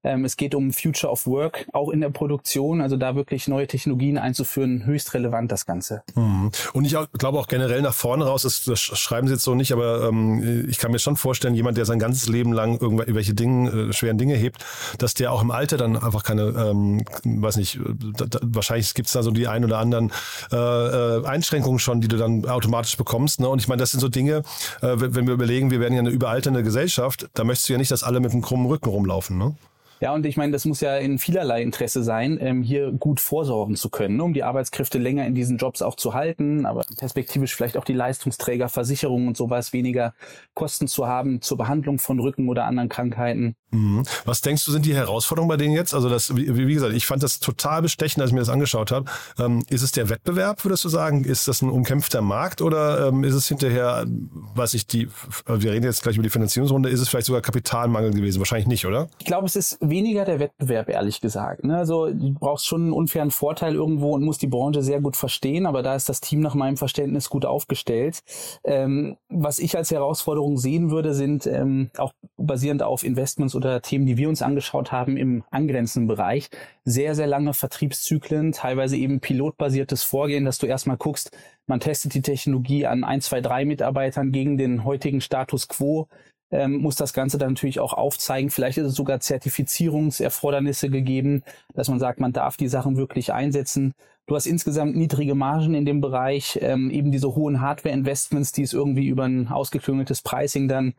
Ähm, 0.07 0.24
es 0.24 0.38
geht 0.38 0.56
um 0.56 0.71
Future 0.71 1.12
of 1.12 1.27
Work, 1.27 1.68
auch 1.74 1.89
in 1.89 2.00
der 2.00 2.09
Produktion, 2.09 2.80
also 2.80 2.95
da 2.95 3.15
wirklich 3.15 3.48
neue 3.48 3.68
Technologien 3.68 4.18
einzuführen, 4.18 4.86
höchst 4.86 5.13
relevant 5.13 5.51
das 5.51 5.65
Ganze. 5.65 6.01
Mhm. 6.15 6.51
Und 6.74 6.86
ich 6.86 6.95
glaube 7.18 7.38
auch 7.38 7.48
generell 7.48 7.81
nach 7.81 7.94
vorne 7.94 8.25
raus, 8.25 8.44
das, 8.44 8.63
das 8.63 8.80
schreiben 8.80 9.27
Sie 9.27 9.33
jetzt 9.33 9.44
so 9.44 9.54
nicht, 9.54 9.74
aber 9.74 10.07
ähm, 10.07 10.65
ich 10.69 10.77
kann 10.77 10.92
mir 10.92 11.00
schon 11.00 11.18
vorstellen, 11.18 11.56
jemand, 11.56 11.77
der 11.77 11.86
sein 11.86 12.00
ganzes 12.00 12.30
Leben 12.30 12.54
lang 12.54 12.80
irgendwelche 12.80 13.33
Dinge, 13.33 13.89
äh, 13.89 13.94
schweren 13.94 14.18
Dinge 14.18 14.36
hebt, 14.36 14.63
dass 14.98 15.13
der 15.13 15.33
auch 15.33 15.42
im 15.42 15.51
Alter 15.51 15.75
dann 15.75 15.98
einfach 15.98 16.24
keine, 16.24 16.44
ähm, 16.44 17.03
weiß 17.25 17.57
nicht, 17.57 17.80
da, 18.18 18.25
da, 18.25 18.39
wahrscheinlich 18.44 18.94
gibt 18.94 19.07
es 19.07 19.13
da 19.13 19.24
so 19.24 19.31
die 19.31 19.48
ein 19.48 19.65
oder 19.65 19.80
anderen 19.80 20.12
äh, 20.51 20.56
äh, 20.56 21.25
Einschränkungen 21.25 21.80
schon, 21.80 22.00
die 22.00 22.07
du 22.07 22.15
dann 22.15 22.45
automatisch 22.45 22.95
bekommst. 22.95 23.42
Ne? 23.42 23.50
Und 23.50 23.60
ich 23.60 23.68
meine, 23.68 23.81
das 23.81 23.92
sind 23.92 24.00
so 24.00 24.07
Dinge, 24.07 24.44
äh, 24.81 24.95
wenn 24.95 25.27
wir 25.27 25.33
überlegen, 25.33 25.69
wir 25.69 25.81
werden 25.81 25.94
ja 25.94 26.00
eine 26.00 26.12
überalternde 26.12 26.63
Gesellschaft, 26.63 27.30
da 27.33 27.44
möchtest 27.44 27.68
du 27.68 27.74
ja 27.74 27.80
nicht, 27.80 27.92
dass 27.92 28.03
alle 28.03 28.21
mit 28.21 28.31
einem 28.31 28.42
krummen 28.42 28.68
Rücken 28.68 28.89
rumlaufen. 28.89 29.38
Ne? 29.38 29.56
Ja, 29.99 30.13
und 30.13 30.25
ich 30.25 30.38
meine, 30.38 30.51
das 30.51 30.65
muss 30.65 30.81
ja 30.81 30.97
in 30.97 31.17
vielerlei 31.17 31.63
Interesse 31.63 32.03
sein, 32.03 32.38
ähm, 32.39 32.61
hier 32.61 32.91
gut 32.91 33.19
vorsorgen 33.19 33.75
zu 33.75 33.89
können, 33.89 34.21
um 34.21 34.33
die 34.33 34.44
Arbeitskräfte 34.44 34.99
länger 34.99 35.25
in 35.25 35.33
diesen 35.33 35.57
Jobs 35.57 35.81
auch 35.81 35.95
zu 35.95 36.13
halten, 36.13 36.67
aber 36.67 36.83
perspektivisch 36.97 37.55
vielleicht 37.55 37.77
auch 37.77 37.83
die 37.83 37.94
Leistungsträger, 37.94 38.69
Versicherungen 38.69 39.27
und 39.27 39.38
sowas 39.38 39.73
weniger 39.73 40.13
Kosten 40.53 40.88
zu 40.88 41.07
haben 41.07 41.41
zur 41.41 41.57
Behandlung 41.57 41.97
von 41.97 42.19
Rücken 42.19 42.47
oder 42.47 42.65
anderen 42.65 42.89
Krankheiten. 42.89 43.55
Mhm. 43.71 44.03
Was 44.23 44.41
denkst 44.41 44.63
du, 44.65 44.71
sind 44.71 44.85
die 44.85 44.95
Herausforderungen 44.95 45.49
bei 45.49 45.57
denen 45.57 45.73
jetzt? 45.73 45.93
Also 45.93 46.07
das, 46.09 46.35
wie, 46.35 46.55
wie 46.55 46.73
gesagt, 46.73 46.93
ich 46.93 47.05
fand 47.05 47.21
das 47.21 47.39
total 47.39 47.81
bestechend, 47.81 48.21
als 48.21 48.29
ich 48.29 48.33
mir 48.33 48.39
das 48.39 48.49
angeschaut 48.49 48.91
habe. 48.91 49.09
Ähm, 49.37 49.63
ist 49.69 49.81
es 49.81 49.91
der 49.91 50.09
Wettbewerb, 50.09 50.63
würdest 50.63 50.85
du 50.85 50.89
sagen? 50.89 51.25
Ist 51.25 51.47
das 51.47 51.61
ein 51.61 51.69
umkämpfter 51.69 52.21
Markt 52.21 52.61
oder 52.61 53.07
ähm, 53.07 53.25
ist 53.25 53.33
es 53.33 53.47
hinterher, 53.47 54.05
weiß 54.07 54.73
ich, 54.73 54.87
die, 54.87 55.09
wir 55.45 55.71
reden 55.71 55.83
jetzt 55.83 56.01
gleich 56.01 56.15
über 56.15 56.23
die 56.23 56.29
Finanzierungsrunde, 56.29 56.89
ist 56.89 57.01
es 57.01 57.09
vielleicht 57.09 57.27
sogar 57.27 57.41
Kapitalmangel 57.41 58.11
gewesen? 58.11 58.39
Wahrscheinlich 58.39 58.67
nicht, 58.67 58.85
oder? 58.85 59.09
Ich 59.19 59.25
glaube, 59.25 59.45
es 59.45 59.57
ist 59.57 59.77
weniger 59.81 60.23
der 60.23 60.39
Wettbewerb, 60.39 60.87
ehrlich 60.87 61.19
gesagt. 61.19 61.65
Ne? 61.65 61.77
Also 61.77 62.07
du 62.07 62.33
brauchst 62.33 62.65
schon 62.65 62.83
einen 62.83 62.93
unfairen 62.93 63.31
Vorteil 63.31 63.75
irgendwo 63.75 64.13
und 64.13 64.23
musst 64.23 64.41
die 64.41 64.47
Branche 64.47 64.81
sehr 64.81 65.01
gut 65.01 65.17
verstehen, 65.17 65.65
aber 65.65 65.83
da 65.83 65.95
ist 65.95 66.07
das 66.07 66.21
Team 66.21 66.39
nach 66.39 66.55
meinem 66.55 66.77
Verständnis 66.77 67.29
gut 67.29 67.45
aufgestellt. 67.45 68.23
Ähm, 68.63 69.17
was 69.27 69.59
ich 69.59 69.75
als 69.75 69.91
Herausforderung 69.91 70.57
sehen 70.57 70.89
würde, 70.89 71.13
sind 71.13 71.45
ähm, 71.47 71.89
auch 71.97 72.13
basierend 72.37 72.81
auf 72.81 73.03
Investments 73.03 73.56
oder 73.57 73.81
Themen, 73.81 74.06
die 74.06 74.15
wir 74.15 74.30
uns 74.30 74.42
angeschaut 74.42 74.92
haben 74.94 75.18
im 75.18 75.44
angrenzenden 75.51 76.07
Bereich, 76.07 76.50
sehr, 76.86 77.15
sehr 77.15 77.27
lange 77.27 77.54
Vertriebszyklen, 77.54 78.54
teilweise 78.54 78.95
eben 78.95 79.19
pilotbasiertes 79.19 80.04
Vorgehen, 80.04 80.45
dass 80.45 80.59
du 80.59 80.68
erstmal 80.68 80.98
guckst, 80.98 81.36
man 81.65 81.81
testet 81.81 82.13
die 82.13 82.21
Technologie 82.21 82.86
an 82.86 83.04
ein, 83.04 83.19
zwei, 83.19 83.42
drei 83.42 83.65
Mitarbeitern 83.65 84.31
gegen 84.31 84.57
den 84.57 84.86
heutigen 84.86 85.19
Status 85.19 85.68
quo 85.68 86.07
ähm, 86.51 86.77
muss 86.77 86.95
das 86.95 87.13
Ganze 87.13 87.38
dann 87.38 87.49
natürlich 87.49 87.79
auch 87.79 87.94
aufzeigen. 87.94 88.49
Vielleicht 88.49 88.77
ist 88.77 88.88
es 88.88 88.95
sogar 88.95 89.19
Zertifizierungserfordernisse 89.19 90.89
gegeben, 90.89 91.44
dass 91.73 91.89
man 91.89 91.99
sagt, 91.99 92.19
man 92.19 92.33
darf 92.33 92.57
die 92.57 92.67
Sachen 92.67 92.97
wirklich 92.97 93.33
einsetzen. 93.33 93.94
Du 94.25 94.35
hast 94.35 94.45
insgesamt 94.45 94.95
niedrige 94.95 95.35
Margen 95.35 95.73
in 95.73 95.85
dem 95.85 96.01
Bereich, 96.01 96.59
ähm, 96.61 96.91
eben 96.91 97.11
diese 97.11 97.33
hohen 97.35 97.61
Hardware-Investments, 97.61 98.51
die 98.51 98.63
es 98.63 98.74
irgendwie 98.74 99.07
über 99.07 99.24
ein 99.24 99.48
ausgeklüngeltes 99.48 100.22
Pricing 100.22 100.67
dann 100.67 100.93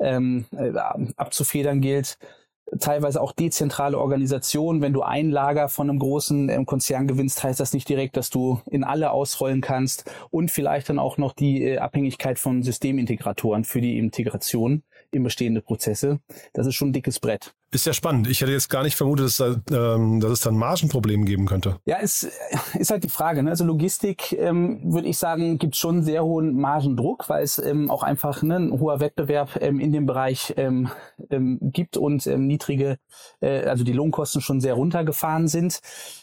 ähm, 0.00 0.46
äh, 0.52 0.72
abzufedern 1.16 1.80
gilt 1.80 2.18
teilweise 2.80 3.20
auch 3.20 3.32
dezentrale 3.32 3.98
Organisationen. 3.98 4.80
Wenn 4.80 4.92
du 4.92 5.02
ein 5.02 5.30
Lager 5.30 5.68
von 5.68 5.90
einem 5.90 5.98
großen 5.98 6.48
ähm, 6.48 6.66
Konzern 6.66 7.06
gewinnst, 7.06 7.42
heißt 7.42 7.60
das 7.60 7.72
nicht 7.72 7.88
direkt, 7.88 8.16
dass 8.16 8.30
du 8.30 8.60
in 8.70 8.84
alle 8.84 9.10
ausrollen 9.10 9.60
kannst 9.60 10.10
und 10.30 10.50
vielleicht 10.50 10.88
dann 10.88 10.98
auch 10.98 11.18
noch 11.18 11.32
die 11.32 11.62
äh, 11.62 11.78
Abhängigkeit 11.78 12.38
von 12.38 12.62
Systemintegratoren 12.62 13.64
für 13.64 13.80
die 13.80 13.98
Integration 13.98 14.82
in 15.12 15.22
bestehende 15.22 15.62
Prozesse. 15.62 16.20
Das 16.52 16.66
ist 16.66 16.74
schon 16.74 16.88
ein 16.88 16.92
dickes 16.92 17.20
Brett. 17.20 17.54
Ist 17.74 17.86
ja 17.86 17.94
spannend. 17.94 18.28
Ich 18.28 18.42
hätte 18.42 18.52
jetzt 18.52 18.68
gar 18.68 18.82
nicht 18.82 18.96
vermutet, 18.96 19.24
dass, 19.24 19.36
da, 19.38 19.94
ähm, 19.94 20.20
dass 20.20 20.30
es 20.30 20.40
dann 20.40 20.56
Margenprobleme 20.56 21.24
geben 21.24 21.46
könnte. 21.46 21.78
Ja, 21.86 21.96
es 22.02 22.30
ist 22.78 22.90
halt 22.90 23.02
die 23.02 23.08
Frage. 23.08 23.42
Ne? 23.42 23.48
Also 23.48 23.64
Logistik, 23.64 24.36
ähm, 24.38 24.92
würde 24.92 25.08
ich 25.08 25.16
sagen, 25.16 25.56
gibt 25.56 25.76
schon 25.76 26.02
sehr 26.02 26.22
hohen 26.22 26.54
Margendruck, 26.54 27.30
weil 27.30 27.42
es 27.42 27.56
ähm, 27.56 27.90
auch 27.90 28.02
einfach 28.02 28.42
ne, 28.42 28.56
ein 28.56 28.78
hoher 28.78 29.00
Wettbewerb 29.00 29.58
ähm, 29.62 29.80
in 29.80 29.90
dem 29.90 30.04
Bereich 30.04 30.52
ähm, 30.58 30.90
ähm, 31.30 31.58
gibt 31.62 31.96
und 31.96 32.26
ähm, 32.26 32.46
niedrige, 32.46 32.98
äh, 33.40 33.62
also 33.62 33.84
die 33.84 33.94
Lohnkosten 33.94 34.42
schon 34.42 34.60
sehr 34.60 34.74
runtergefahren 34.74 35.48
sind. 35.48 35.80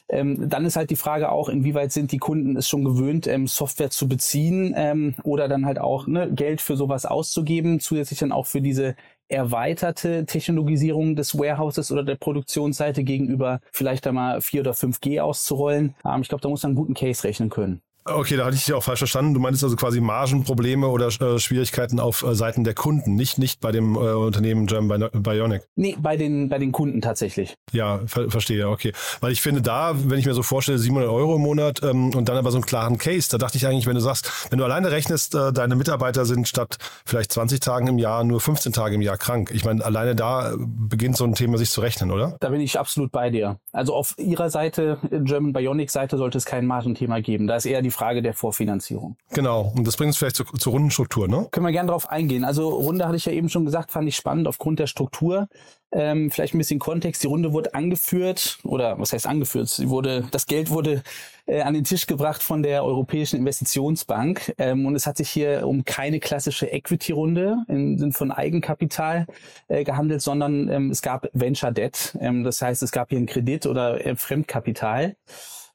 Ähm, 0.08 0.50
dann 0.50 0.66
ist 0.66 0.76
halt 0.76 0.92
die 0.92 0.96
Frage 0.96 1.32
auch, 1.32 1.50
inwieweit 1.50 1.92
sind 1.92 2.12
die 2.12 2.20
Kunden 2.20 2.58
es 2.58 2.70
schon 2.70 2.84
gewöhnt, 2.84 3.26
ähm, 3.26 3.48
Software 3.48 3.90
zu 3.90 4.08
beziehen 4.08 4.76
ähm, 4.78 5.16
oder 5.24 5.48
dann 5.48 5.66
halt 5.66 5.80
auch 5.80 6.06
ne, 6.06 6.32
Geld 6.32 6.62
für 6.62 6.78
sowas 6.78 7.08
auszugeben, 7.08 7.80
zusätzlich 7.80 8.20
dann 8.20 8.32
auch 8.32 8.46
für 8.46 8.62
diese 8.62 8.96
erweiterte 9.30 10.26
Technologisierung 10.26 11.16
des 11.16 11.38
Warehouses 11.38 11.92
oder 11.92 12.04
der 12.04 12.16
Produktionsseite 12.16 13.04
gegenüber 13.04 13.62
vielleicht 13.72 14.06
einmal 14.08 14.42
4 14.42 14.62
oder 14.62 14.74
5G 14.74 15.22
auszurollen. 15.22 15.96
Ähm, 16.06 16.22
ich 16.22 16.30
glaube, 16.30 16.42
da 16.42 16.50
muss 16.50 16.64
man 16.64 16.72
einen 16.72 16.78
guten 16.78 16.94
Case 16.96 17.24
rechnen 17.24 17.50
können. 17.50 17.82
Okay, 18.06 18.38
da 18.38 18.46
hatte 18.46 18.56
ich 18.56 18.66
dich 18.66 18.74
auch 18.74 18.84
falsch 18.84 19.00
verstanden. 19.00 19.34
Du 19.34 19.40
meintest 19.40 19.64
also 19.64 19.76
quasi 19.76 20.00
Margenprobleme 20.02 20.88
oder 20.88 21.08
äh, 21.08 21.40
Schwierigkeiten 21.40 22.00
auf 22.00 22.24
äh, 22.24 22.34
Seiten 22.34 22.64
der 22.64 22.74
Kunden, 22.74 23.16
nicht, 23.16 23.38
nicht 23.38 23.60
bei 23.60 23.72
dem 23.72 23.96
äh, 23.96 24.00
Unternehmen 24.00 24.66
German 24.68 25.10
Bionic. 25.12 25.64
Nee, 25.76 25.96
bei 26.00 26.18
den, 26.18 26.50
bei 26.50 26.58
den 26.58 26.72
Kunden 26.72 27.02
tatsächlich. 27.02 27.56
Ja, 27.72 28.00
ver 28.08 28.30
verstehe, 28.30 28.68
okay. 28.70 28.94
Weil 29.20 29.32
ich 29.32 29.42
finde 29.42 29.62
da, 29.62 29.94
wenn 29.96 30.18
ich 30.18 30.26
mir 30.26 30.34
so 30.34 30.44
vorstelle, 30.44 30.78
700 30.78 31.10
Euro 31.10 31.36
im 31.36 31.42
Monat 31.42 31.82
ähm, 31.84 32.14
und 32.16 32.30
dann 32.30 32.38
aber 32.38 32.52
so 32.52 32.58
einen 32.58 32.66
klaren 32.66 32.98
Case, 32.98 33.30
da 33.30 33.38
dachte 33.38 33.58
ich 33.58 33.68
eigentlich, 33.68 33.86
wenn 33.86 33.96
du 33.96 34.02
sagst, 34.02 34.48
wenn 34.50 34.60
du 34.60 34.66
alleine 34.66 34.92
rechnest, 34.92 35.36
äh, 35.36 35.52
deine 35.52 35.76
Mitarbeiter 35.76 36.26
sind 36.26 36.48
statt 36.48 36.78
vielleicht 37.06 37.32
20 37.34 37.60
Tagen 37.60 37.88
im 37.88 37.98
Jahr 37.98 38.24
nur 38.24 38.40
15 38.40 38.72
Tage 38.74 38.96
im 38.96 39.02
Jahr 39.02 39.18
krank. 39.18 39.52
Ich 39.54 39.66
meine, 39.66 39.84
alleine 39.84 40.16
da 40.16 40.56
beginnt 40.58 41.18
so 41.18 41.26
ein 41.26 41.36
Thema 41.36 41.58
sich 41.58 41.70
zu 41.70 41.82
rechnen, 41.82 42.12
oder? 42.12 42.38
Da 42.40 42.50
bin 42.50 42.62
ich 42.62 42.80
absolut 42.80 43.12
bei 43.12 43.30
dir. 43.30 43.60
Also 43.72 43.94
auf 43.94 44.16
ihrer 44.18 44.50
Seite, 44.50 44.98
German 45.12 45.54
Bionic 45.54 45.92
Seite, 45.92 46.18
sollte 46.18 46.38
es 46.38 46.46
kein 46.46 46.66
Margenthema 46.66 47.20
geben. 47.20 47.48
Da 47.48 47.56
ist 47.56 47.66
eher 47.66 47.82
die 47.82 47.89
die 47.90 47.96
Frage 47.96 48.22
der 48.22 48.34
Vorfinanzierung. 48.34 49.18
Genau, 49.32 49.74
und 49.76 49.86
das 49.86 49.98
bringt 49.98 50.10
uns 50.10 50.18
vielleicht 50.18 50.36
zur, 50.36 50.46
zur 50.54 50.74
Rundenstruktur, 50.74 51.28
ne? 51.28 51.48
Können 51.52 51.66
wir 51.66 51.72
gerne 51.72 51.88
darauf 51.88 52.10
eingehen. 52.10 52.44
Also 52.44 52.70
Runde 52.70 53.06
hatte 53.06 53.18
ich 53.18 53.26
ja 53.26 53.32
eben 53.32 53.50
schon 53.50 53.66
gesagt, 53.66 53.92
fand 53.92 54.08
ich 54.08 54.16
spannend 54.16 54.48
aufgrund 54.48 54.80
der 54.80 54.88
Struktur. 54.88 55.48
Ähm, 55.92 56.30
vielleicht 56.30 56.54
ein 56.54 56.60
bisschen 56.60 56.80
Kontext. 56.80 57.24
Die 57.24 57.28
Runde 57.28 57.52
wurde 57.52 57.74
angeführt, 57.74 58.60
oder 58.64 59.00
was 59.00 59.12
heißt 59.12 59.26
angeführt? 59.26 59.70
Sie 59.70 59.90
wurde, 59.90 60.28
das 60.30 60.46
Geld 60.46 60.70
wurde 60.70 61.02
äh, 61.48 61.62
an 61.62 61.74
den 61.74 61.84
Tisch 61.84 62.06
gebracht 62.06 62.44
von 62.44 62.62
der 62.62 62.84
Europäischen 62.84 63.38
Investitionsbank. 63.38 64.54
Ähm, 64.60 64.86
und 64.86 64.96
es 64.96 65.08
hat 65.08 65.18
sich 65.18 65.30
hier 65.30 65.68
um 65.68 65.86
keine 65.86 66.20
klassische 66.20 66.68
Equity-Runde 66.72 67.58
im 67.68 67.98
Sinne 67.98 68.12
von 68.12 68.32
Eigenkapital 68.32 69.26
äh, 69.68 69.84
gehandelt, 69.84 70.22
sondern 70.22 70.70
ähm, 70.70 70.92
es 70.92 71.02
gab 71.02 71.28
Venture 71.34 71.72
Debt. 71.72 72.16
Ähm, 72.20 72.44
das 72.44 72.62
heißt, 72.62 72.84
es 72.84 72.92
gab 72.92 73.10
hier 73.10 73.18
einen 73.18 73.28
Kredit 73.28 73.66
oder 73.66 74.06
äh, 74.06 74.16
Fremdkapital. 74.16 75.16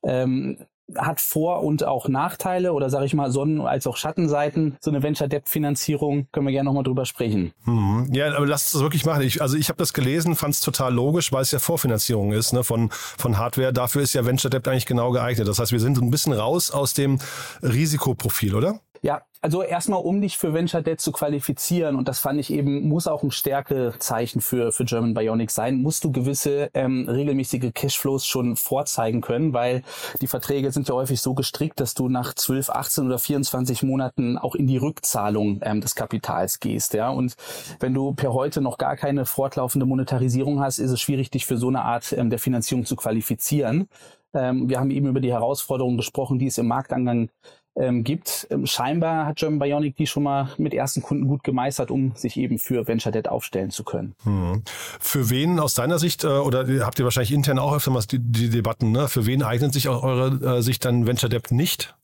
Ähm, 0.04 0.58
hat 0.96 1.20
Vor- 1.20 1.62
und 1.62 1.84
auch 1.84 2.08
Nachteile 2.08 2.72
oder 2.72 2.90
sage 2.90 3.06
ich 3.06 3.14
mal 3.14 3.30
Sonnen- 3.30 3.62
als 3.62 3.86
auch 3.86 3.96
Schattenseiten. 3.96 4.76
So 4.80 4.90
eine 4.90 5.02
Venture 5.02 5.28
Debt 5.28 5.48
Finanzierung 5.48 6.28
können 6.30 6.46
wir 6.46 6.52
gerne 6.52 6.66
nochmal 6.68 6.84
drüber 6.84 7.06
sprechen. 7.06 7.52
Mhm. 7.64 8.10
Ja, 8.12 8.34
aber 8.34 8.46
lass 8.46 8.64
uns 8.64 8.72
das 8.72 8.82
wirklich 8.82 9.04
machen. 9.06 9.22
Ich, 9.22 9.40
also 9.40 9.56
ich 9.56 9.68
habe 9.68 9.78
das 9.78 9.92
gelesen, 9.92 10.36
fand 10.36 10.54
es 10.54 10.60
total 10.60 10.92
logisch, 10.92 11.32
weil 11.32 11.42
es 11.42 11.50
ja 11.50 11.58
Vorfinanzierung 11.58 12.32
ist 12.32 12.52
ne, 12.52 12.64
von, 12.64 12.90
von 12.90 13.38
Hardware. 13.38 13.72
Dafür 13.72 14.02
ist 14.02 14.12
ja 14.12 14.24
Venture 14.26 14.50
Debt 14.50 14.68
eigentlich 14.68 14.86
genau 14.86 15.10
geeignet. 15.10 15.48
Das 15.48 15.58
heißt, 15.58 15.72
wir 15.72 15.80
sind 15.80 15.96
ein 16.00 16.10
bisschen 16.10 16.32
raus 16.32 16.70
aus 16.70 16.94
dem 16.94 17.18
Risikoprofil, 17.62 18.54
oder? 18.54 18.80
Ja, 19.04 19.20
also 19.42 19.62
erstmal, 19.62 20.00
um 20.00 20.22
dich 20.22 20.38
für 20.38 20.54
Venture 20.54 20.80
Debt 20.80 20.98
zu 20.98 21.12
qualifizieren, 21.12 21.96
und 21.96 22.08
das 22.08 22.20
fand 22.20 22.40
ich 22.40 22.50
eben, 22.50 22.88
muss 22.88 23.06
auch 23.06 23.22
ein 23.22 23.30
Stärkezeichen 23.30 24.40
für, 24.40 24.72
für 24.72 24.86
German 24.86 25.12
Bionic 25.12 25.50
sein, 25.50 25.82
musst 25.82 26.04
du 26.04 26.10
gewisse 26.10 26.70
ähm, 26.72 27.06
regelmäßige 27.06 27.70
Cashflows 27.74 28.24
schon 28.24 28.56
vorzeigen 28.56 29.20
können, 29.20 29.52
weil 29.52 29.82
die 30.22 30.26
Verträge 30.26 30.72
sind 30.72 30.88
ja 30.88 30.94
häufig 30.94 31.20
so 31.20 31.34
gestrickt, 31.34 31.80
dass 31.80 31.92
du 31.92 32.08
nach 32.08 32.32
12, 32.32 32.70
18 32.70 33.04
oder 33.04 33.18
24 33.18 33.82
Monaten 33.82 34.38
auch 34.38 34.54
in 34.54 34.66
die 34.66 34.78
Rückzahlung 34.78 35.60
ähm, 35.62 35.82
des 35.82 35.96
Kapitals 35.96 36.58
gehst. 36.58 36.94
Ja? 36.94 37.10
Und 37.10 37.36
wenn 37.80 37.92
du 37.92 38.14
per 38.14 38.32
heute 38.32 38.62
noch 38.62 38.78
gar 38.78 38.96
keine 38.96 39.26
fortlaufende 39.26 39.84
Monetarisierung 39.84 40.60
hast, 40.60 40.78
ist 40.78 40.90
es 40.90 41.00
schwierig, 41.02 41.30
dich 41.30 41.44
für 41.44 41.58
so 41.58 41.68
eine 41.68 41.82
Art 41.82 42.14
ähm, 42.14 42.30
der 42.30 42.38
Finanzierung 42.38 42.86
zu 42.86 42.96
qualifizieren. 42.96 43.86
Ähm, 44.32 44.70
wir 44.70 44.80
haben 44.80 44.90
eben 44.90 45.08
über 45.08 45.20
die 45.20 45.32
Herausforderungen 45.32 45.98
gesprochen, 45.98 46.38
die 46.38 46.46
es 46.46 46.56
im 46.56 46.68
Marktangang 46.68 47.28
ähm, 47.76 48.04
gibt. 48.04 48.46
Ähm, 48.50 48.66
scheinbar 48.66 49.26
hat 49.26 49.36
German 49.36 49.58
Bionic 49.58 49.96
die 49.96 50.06
schon 50.06 50.22
mal 50.22 50.50
mit 50.58 50.74
ersten 50.74 51.02
Kunden 51.02 51.26
gut 51.26 51.44
gemeistert, 51.44 51.90
um 51.90 52.14
sich 52.14 52.36
eben 52.36 52.58
für 52.58 52.86
Venture 52.86 53.12
Debt 53.12 53.28
aufstellen 53.28 53.70
zu 53.70 53.84
können. 53.84 54.14
Hm. 54.24 54.62
Für 55.00 55.30
wen 55.30 55.58
aus 55.58 55.74
deiner 55.74 55.98
Sicht, 55.98 56.24
äh, 56.24 56.28
oder 56.28 56.66
habt 56.84 56.98
ihr 56.98 57.04
wahrscheinlich 57.04 57.32
intern 57.32 57.58
auch 57.58 57.74
öfter 57.74 57.90
mal 57.90 58.02
die, 58.02 58.18
die 58.18 58.50
Debatten, 58.50 58.92
ne? 58.92 59.08
für 59.08 59.26
wen 59.26 59.42
eignet 59.42 59.72
sich 59.72 59.88
aus 59.88 60.02
eurer 60.02 60.58
äh, 60.58 60.62
Sicht 60.62 60.84
dann 60.84 61.06
Venture 61.06 61.28
Debt 61.28 61.50
nicht? 61.50 61.94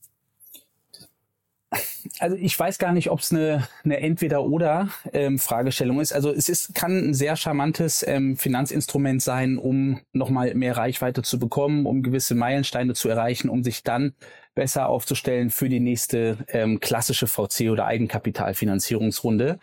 also 2.18 2.36
ich 2.36 2.58
weiß 2.58 2.78
gar 2.78 2.92
nicht, 2.92 3.10
ob 3.10 3.20
es 3.20 3.32
eine, 3.32 3.68
eine 3.84 3.98
Entweder-Oder-Fragestellung 4.00 5.96
ähm, 5.96 6.02
ist. 6.02 6.12
Also 6.12 6.30
es 6.30 6.48
ist, 6.48 6.74
kann 6.74 7.10
ein 7.10 7.14
sehr 7.14 7.36
charmantes 7.36 8.04
ähm, 8.06 8.36
Finanzinstrument 8.36 9.22
sein, 9.22 9.58
um 9.58 10.00
nochmal 10.12 10.54
mehr 10.54 10.76
Reichweite 10.76 11.22
zu 11.22 11.38
bekommen, 11.38 11.86
um 11.86 12.02
gewisse 12.02 12.34
Meilensteine 12.34 12.94
zu 12.94 13.08
erreichen, 13.08 13.48
um 13.48 13.62
sich 13.62 13.82
dann 13.82 14.14
besser 14.54 14.88
aufzustellen 14.88 15.50
für 15.50 15.68
die 15.68 15.80
nächste 15.80 16.38
ähm, 16.48 16.80
klassische 16.80 17.26
VC- 17.26 17.70
oder 17.70 17.86
Eigenkapitalfinanzierungsrunde. 17.86 19.58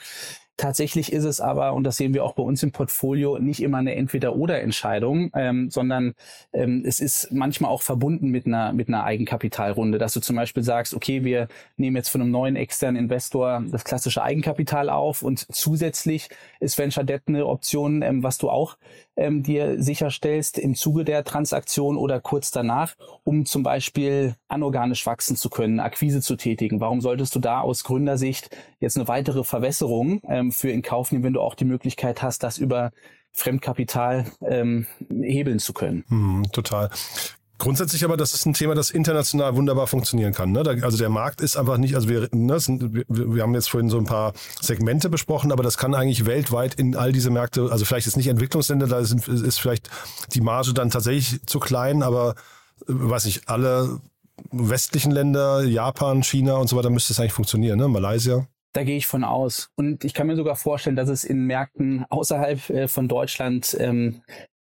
Tatsächlich 0.58 1.14
ist 1.14 1.24
es 1.24 1.40
aber, 1.40 1.74
und 1.74 1.84
das 1.84 1.98
sehen 1.98 2.16
wir 2.16 2.24
auch 2.24 2.34
bei 2.34 2.42
uns 2.42 2.64
im 2.64 2.72
Portfolio, 2.72 3.38
nicht 3.38 3.62
immer 3.62 3.78
eine 3.78 3.94
Entweder-Oder-Entscheidung, 3.96 5.30
ähm, 5.36 5.70
sondern 5.70 6.16
ähm, 6.52 6.84
es 6.84 7.00
ist 7.00 7.32
manchmal 7.32 7.70
auch 7.70 7.84
verbunden 7.84 8.30
mit 8.30 8.48
einer, 8.48 8.74
mit 8.74 8.88
einer 8.88 9.04
Eigenkapitalrunde, 9.04 10.00
dass 10.00 10.14
du 10.14 10.20
zum 10.20 10.36
Beispiel 10.36 10.64
sagst, 10.64 10.96
okay, 10.96 11.24
wir 11.24 11.48
nehmen 11.76 11.96
jetzt 11.96 12.10
von 12.10 12.22
einem 12.22 12.32
neuen 12.32 12.56
externen 12.56 13.04
Investor 13.04 13.64
das 13.70 13.84
klassische 13.84 14.24
Eigenkapital 14.24 14.90
auf 14.90 15.22
und 15.22 15.46
zusätzlich 15.54 16.30
ist 16.60 16.80
Venture 16.80 17.04
Debt 17.04 17.24
eine 17.28 17.46
Option, 17.46 18.02
ähm, 18.02 18.24
was 18.24 18.40
du 18.40 18.50
auch 18.50 18.78
ähm, 19.16 19.44
dir 19.44 19.82
sicherstellst 19.82 20.58
im 20.58 20.76
Zuge 20.76 21.04
der 21.04 21.24
Transaktion 21.24 21.98
oder 21.98 22.20
kurz 22.20 22.52
danach, 22.52 22.96
um 23.24 23.46
zum 23.46 23.64
Beispiel 23.64 24.36
anorganisch 24.48 25.06
wachsen 25.06 25.36
zu 25.36 25.50
können, 25.50 25.80
Akquise 25.80 26.22
zu 26.22 26.36
tätigen. 26.36 26.80
Warum 26.80 27.02
solltest 27.02 27.36
du 27.36 27.40
da 27.40 27.62
aus 27.62 27.84
Gründersicht 27.84 28.56
jetzt 28.80 28.96
eine 28.96 29.08
weitere 29.08 29.44
Verwässerung 29.44 30.22
ähm, 30.28 30.47
für 30.52 30.70
in 30.70 30.82
Kauf 30.82 31.12
nehmen, 31.12 31.24
wenn 31.24 31.34
du 31.34 31.42
auch 31.42 31.56
die 31.56 31.66
Möglichkeit 31.66 32.22
hast, 32.22 32.44
das 32.44 32.58
über 32.58 32.92
Fremdkapital 33.34 34.26
ähm, 34.42 34.88
hebeln 35.10 35.60
zu 35.60 35.74
können? 35.74 36.04
Hm, 36.08 36.48
total. 36.52 36.90
Grundsätzlich 37.60 38.04
aber, 38.04 38.18
das 38.18 38.36
ist 38.36 38.46
ein 38.46 38.54
Thema, 38.54 38.76
das 38.76 38.92
international 38.92 39.56
wunderbar 39.56 39.88
funktionieren 39.88 40.32
kann. 40.32 40.52
Ne? 40.52 40.64
Also 40.84 40.98
der 40.98 41.10
Markt 41.10 41.42
ist 41.42 41.58
einfach 41.58 41.78
nicht, 41.78 41.96
also 41.96 42.08
wir, 42.08 42.30
ne, 42.32 42.60
sind, 42.60 42.94
wir, 42.94 43.06
wir 43.08 43.42
haben 43.42 43.56
jetzt 43.56 43.70
vorhin 43.70 43.90
so 43.90 43.98
ein 43.98 44.06
paar 44.06 44.34
Segmente 44.62 45.10
besprochen, 45.10 45.52
aber 45.52 45.64
das 45.64 45.78
kann 45.78 45.96
eigentlich 45.96 46.28
weltweit 46.28 46.76
in 46.76 46.96
all 46.96 47.12
diese 47.12 47.32
Märkte, 47.32 47.70
also 47.72 47.84
vielleicht 47.84 48.06
ist 48.06 48.16
nicht 48.16 48.28
Entwicklungsländer, 48.28 48.86
da 48.86 49.04
sind, 49.04 49.28
ist 49.28 49.60
vielleicht 49.60 49.90
die 50.34 50.42
Marge 50.42 50.74
dann 50.74 50.92
tatsächlich 50.92 51.42
zu 51.48 51.60
klein, 51.60 52.04
aber 52.04 52.36
äh, 52.82 52.90
weiß 52.90 53.26
ich, 53.26 53.50
alle 53.50 54.02
westlichen 54.52 55.12
Länder, 55.12 55.64
Japan, 55.64 56.22
China 56.22 56.58
und 56.58 56.68
so 56.68 56.76
weiter 56.78 56.92
müsste 56.92 57.14
es 57.14 57.20
eigentlich 57.20 57.34
funktionieren, 57.34 57.80
ne? 57.80 57.88
Malaysia. 57.88 58.48
Da 58.78 58.84
gehe 58.84 58.98
ich 58.98 59.08
von 59.08 59.24
aus. 59.24 59.72
Und 59.76 60.04
ich 60.04 60.14
kann 60.14 60.28
mir 60.28 60.36
sogar 60.36 60.56
vorstellen, 60.56 60.96
dass 60.96 61.10
es 61.10 61.24
in 61.24 61.48
Märkten 61.48 62.06
außerhalb 62.10 62.70
äh, 62.70 62.88
von 62.88 63.08
Deutschland 63.08 63.76
ähm, 63.80 64.22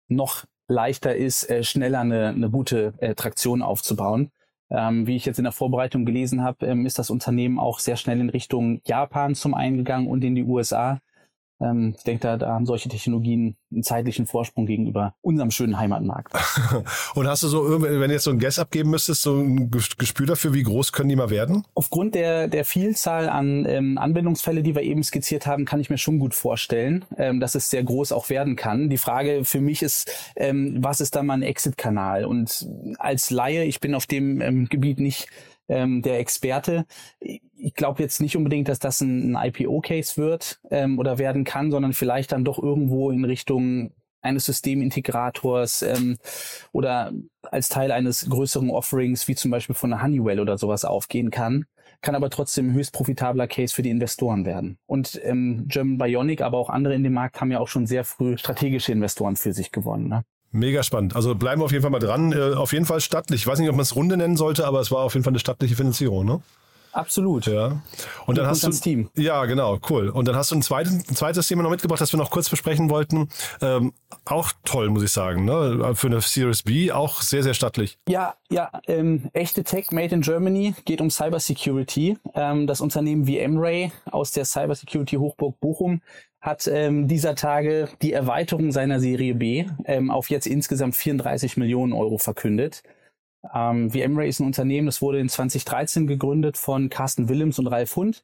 noch 0.08 0.46
leichter 0.68 1.16
ist, 1.16 1.50
äh, 1.50 1.64
schneller 1.64 2.02
eine, 2.02 2.28
eine 2.28 2.52
gute 2.52 2.94
äh, 3.00 3.16
Traktion 3.16 3.64
aufzubauen. 3.64 4.30
Ähm, 4.70 5.08
wie 5.08 5.16
ich 5.16 5.26
jetzt 5.26 5.40
in 5.40 5.46
der 5.46 5.52
Vorbereitung 5.52 6.06
gelesen 6.06 6.44
habe, 6.44 6.68
ähm, 6.68 6.86
ist 6.86 7.00
das 7.00 7.10
Unternehmen 7.10 7.58
auch 7.58 7.80
sehr 7.80 7.96
schnell 7.96 8.20
in 8.20 8.30
Richtung 8.30 8.82
Japan 8.86 9.34
zum 9.34 9.56
eingegangen 9.56 10.08
und 10.08 10.24
in 10.24 10.36
die 10.36 10.44
USA. 10.44 11.00
Ähm, 11.60 11.96
ich 11.98 12.04
denke, 12.04 12.22
da, 12.22 12.38
da 12.38 12.50
haben 12.50 12.66
solche 12.66 12.90
Technologien 12.90 13.58
einen 13.72 13.84
zeitlichen 13.84 14.28
Vorsprung 14.28 14.66
gegenüber 14.66 15.16
unserem 15.22 15.52
schönen 15.52 15.80
Heimatmarkt. 15.80 16.34
Und 17.16 17.28
hast 17.28 17.44
du 17.44 17.48
so, 17.48 17.82
wenn 17.82 18.08
du 18.08 18.14
jetzt 18.14 18.24
so 18.24 18.32
ein 18.32 18.40
Guess 18.40 18.60
abgeben 18.60 18.90
müsstest, 18.90 19.24
so 19.24 19.36
ein 19.36 19.72
Gespür 19.72 20.26
dafür, 20.26 20.54
wie 20.54 20.64
groß 20.64 20.92
können 20.92 21.10
die 21.10 21.16
mal 21.16 21.30
werden? 21.30 21.66
Aufgrund 21.74 22.16
der, 22.16 22.48
der 22.48 22.66
Vielzahl 22.66 23.30
an 23.30 23.66
ähm, 23.66 23.98
Anwendungsfälle, 23.98 24.64
die 24.64 24.76
wir 24.76 24.84
eben 24.84 25.04
skizziert 25.04 25.48
haben, 25.48 25.66
kann 25.66 25.80
ich 25.80 25.90
mir 25.90 25.98
schon 25.98 26.20
gut 26.20 26.36
vorstellen, 26.36 27.06
ähm, 27.18 27.40
dass 27.40 27.56
es 27.56 27.70
sehr 27.70 27.84
groß 27.84 28.12
auch 28.12 28.30
werden 28.30 28.56
kann. 28.56 28.90
Die 28.90 28.98
Frage 28.98 29.44
für 29.44 29.62
mich 29.62 29.82
ist, 29.82 30.10
ähm, 30.36 30.78
was 30.80 31.02
ist 31.02 31.16
da 31.16 31.24
mal 31.24 31.34
ein 31.34 31.44
Exit-Kanal? 31.44 32.26
Und 32.26 32.68
als 33.00 33.32
Laie, 33.32 33.64
ich 33.64 33.80
bin 33.80 33.96
auf 33.96 34.06
dem 34.06 34.42
ähm, 34.42 34.70
Gebiet 34.70 35.00
nicht 35.00 35.28
ähm, 35.68 36.02
der 36.02 36.20
Experte. 36.20 36.86
Ich 37.20 37.74
glaube 37.74 38.02
jetzt 38.02 38.22
nicht 38.22 38.38
unbedingt, 38.38 38.68
dass 38.70 38.80
das 38.80 39.02
ein, 39.02 39.36
ein 39.36 39.50
IPO-Case 39.50 40.18
wird 40.18 40.60
ähm, 40.70 41.00
oder 41.00 41.18
werden 41.18 41.44
kann, 41.44 41.72
sondern 41.72 41.94
vielleicht 41.94 42.32
dann 42.32 42.46
doch 42.46 42.62
irgendwo 42.62 43.12
in 43.12 43.26
Richtung 43.26 43.92
eines 44.22 44.46
Systemintegrators 44.46 45.82
ähm, 45.84 46.18
oder 46.72 47.14
als 47.44 47.70
Teil 47.70 47.92
eines 47.92 48.30
größeren 48.30 48.70
Offerings, 48.70 49.28
wie 49.28 49.36
zum 49.36 49.52
Beispiel 49.52 49.76
von 49.76 49.94
einer 49.94 50.04
Honeywell 50.04 50.40
oder 50.40 50.58
sowas 50.58 50.86
aufgehen 50.86 51.32
kann, 51.32 51.66
kann 52.02 52.16
aber 52.16 52.30
trotzdem 52.30 52.74
höchst 52.74 52.94
profitabler 52.94 53.48
Case 53.48 53.74
für 53.74 53.82
die 53.82 53.90
Investoren 53.90 54.46
werden. 54.46 54.78
Und 54.86 55.20
ähm, 55.24 55.66
German 55.68 55.98
Bionic, 55.98 56.42
aber 56.42 56.58
auch 56.58 56.70
andere 56.70 56.94
in 56.94 57.04
dem 57.04 57.14
Markt 57.14 57.40
haben 57.40 57.52
ja 57.52 57.60
auch 57.60 57.68
schon 57.68 57.88
sehr 57.88 58.04
früh 58.04 58.38
strategische 58.38 58.92
Investoren 58.92 59.36
für 59.36 59.54
sich 59.54 59.72
gewonnen. 59.72 60.08
Ne? 60.08 60.24
Mega 60.52 60.82
spannend. 60.84 61.16
Also 61.16 61.36
bleiben 61.36 61.62
wir 61.62 61.66
auf 61.66 61.72
jeden 61.72 61.82
Fall 61.82 61.92
mal 61.92 62.00
dran. 62.00 62.32
Äh, 62.32 62.54
auf 62.56 62.74
jeden 62.74 62.86
Fall 62.86 63.02
stattlich. 63.02 63.42
Ich 63.42 63.48
weiß 63.48 63.60
nicht, 63.60 63.70
ob 63.70 63.76
man 63.76 63.84
es 63.84 63.96
Runde 63.96 64.18
nennen 64.18 64.38
sollte, 64.38 64.66
aber 64.66 64.80
es 64.80 64.92
war 64.92 65.00
auf 65.00 65.14
jeden 65.14 65.24
Fall 65.24 65.32
eine 65.32 65.40
stattliche 65.40 65.76
Finanzierung, 65.76 66.26
ne? 66.26 66.42
Absolut. 66.92 67.46
Ja. 67.46 67.82
Und 68.26 68.38
dann 68.38 68.48
hast 68.48 68.64
du 68.64 68.70
Team. 68.72 69.10
Ja, 69.16 69.46
genau, 69.46 69.80
cool. 69.90 70.10
Und 70.10 70.28
dann 70.28 70.36
hast 70.36 70.52
du 70.52 70.56
ein 70.56 70.62
zweites, 70.62 70.94
ein 70.94 71.16
zweites 71.16 71.48
Thema 71.48 71.64
noch 71.64 71.70
mitgebracht, 71.70 72.02
das 72.02 72.12
wir 72.14 72.18
noch 72.18 72.32
kurz 72.32 72.50
besprechen 72.50 72.90
wollten. 72.90 73.30
Ähm, 73.62 73.94
auch 74.26 74.52
toll, 74.64 74.90
muss 74.90 75.04
ich 75.04 75.12
sagen. 75.12 75.46
Ne? 75.46 75.94
Für 75.96 76.08
eine 76.08 76.22
Series 76.22 76.64
B 76.64 76.92
auch 76.92 77.22
sehr, 77.22 77.44
sehr 77.44 77.54
stattlich. 77.54 77.98
Ja, 78.08 78.36
ja. 78.50 78.72
Ähm, 78.88 79.30
echte 79.34 79.64
Tech 79.64 79.92
Made 79.92 80.14
in 80.14 80.22
Germany 80.22 80.76
geht 80.86 81.02
um 81.02 81.10
Cybersecurity. 81.10 82.18
Ähm, 82.34 82.68
das 82.68 82.82
Unternehmen 82.82 83.28
wie 83.28 83.40
Emray 83.40 83.92
aus 84.12 84.32
der 84.32 84.46
Cybersecurity 84.46 85.18
Hochburg 85.18 85.60
Bochum 85.60 86.02
hat 86.40 86.68
ähm, 86.68 87.08
dieser 87.08 87.36
Tage 87.36 87.90
die 88.02 88.14
Erweiterung 88.14 88.72
seiner 88.72 89.00
Serie 89.00 89.36
B 89.36 89.66
ähm, 89.86 90.12
auf 90.12 90.30
jetzt 90.30 90.48
insgesamt 90.48 90.96
34 90.96 91.58
Millionen 91.58 91.94
Euro 91.94 92.18
verkündet. 92.18 92.84
Ähm, 93.54 93.92
VMware 93.92 94.28
ist 94.28 94.40
ein 94.40 94.48
Unternehmen, 94.48 94.88
das 94.88 95.02
wurde 95.02 95.20
in 95.20 95.30
2013 95.30 96.08
gegründet 96.08 96.58
von 96.58 96.90
Carsten 96.90 97.30
Willems 97.30 97.60
und 97.60 97.68
Ralf 97.68 97.96
Hund. 97.96 98.24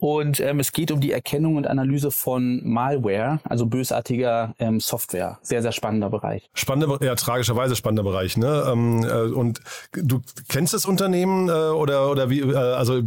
Und 0.00 0.40
ähm, 0.40 0.60
es 0.60 0.72
geht 0.72 0.90
um 0.90 1.00
die 1.00 1.12
Erkennung 1.12 1.56
und 1.56 1.66
Analyse 1.66 2.10
von 2.10 2.66
Malware, 2.66 3.40
also 3.44 3.66
bösartiger 3.66 4.54
ähm, 4.58 4.80
Software. 4.80 5.38
Sehr, 5.42 5.60
sehr 5.60 5.72
spannender 5.72 6.08
Bereich. 6.08 6.48
Spannender, 6.54 7.04
ja, 7.04 7.14
tragischerweise 7.14 7.76
spannender 7.76 8.02
Bereich. 8.02 8.38
Ne? 8.38 8.64
Ähm, 8.66 9.04
äh, 9.04 9.30
und 9.30 9.60
du 9.92 10.22
kennst 10.48 10.72
das 10.72 10.86
Unternehmen 10.86 11.50
äh, 11.50 11.52
oder 11.52 12.10
oder 12.10 12.30
wie? 12.30 12.40
Äh, 12.40 12.56
also 12.56 13.02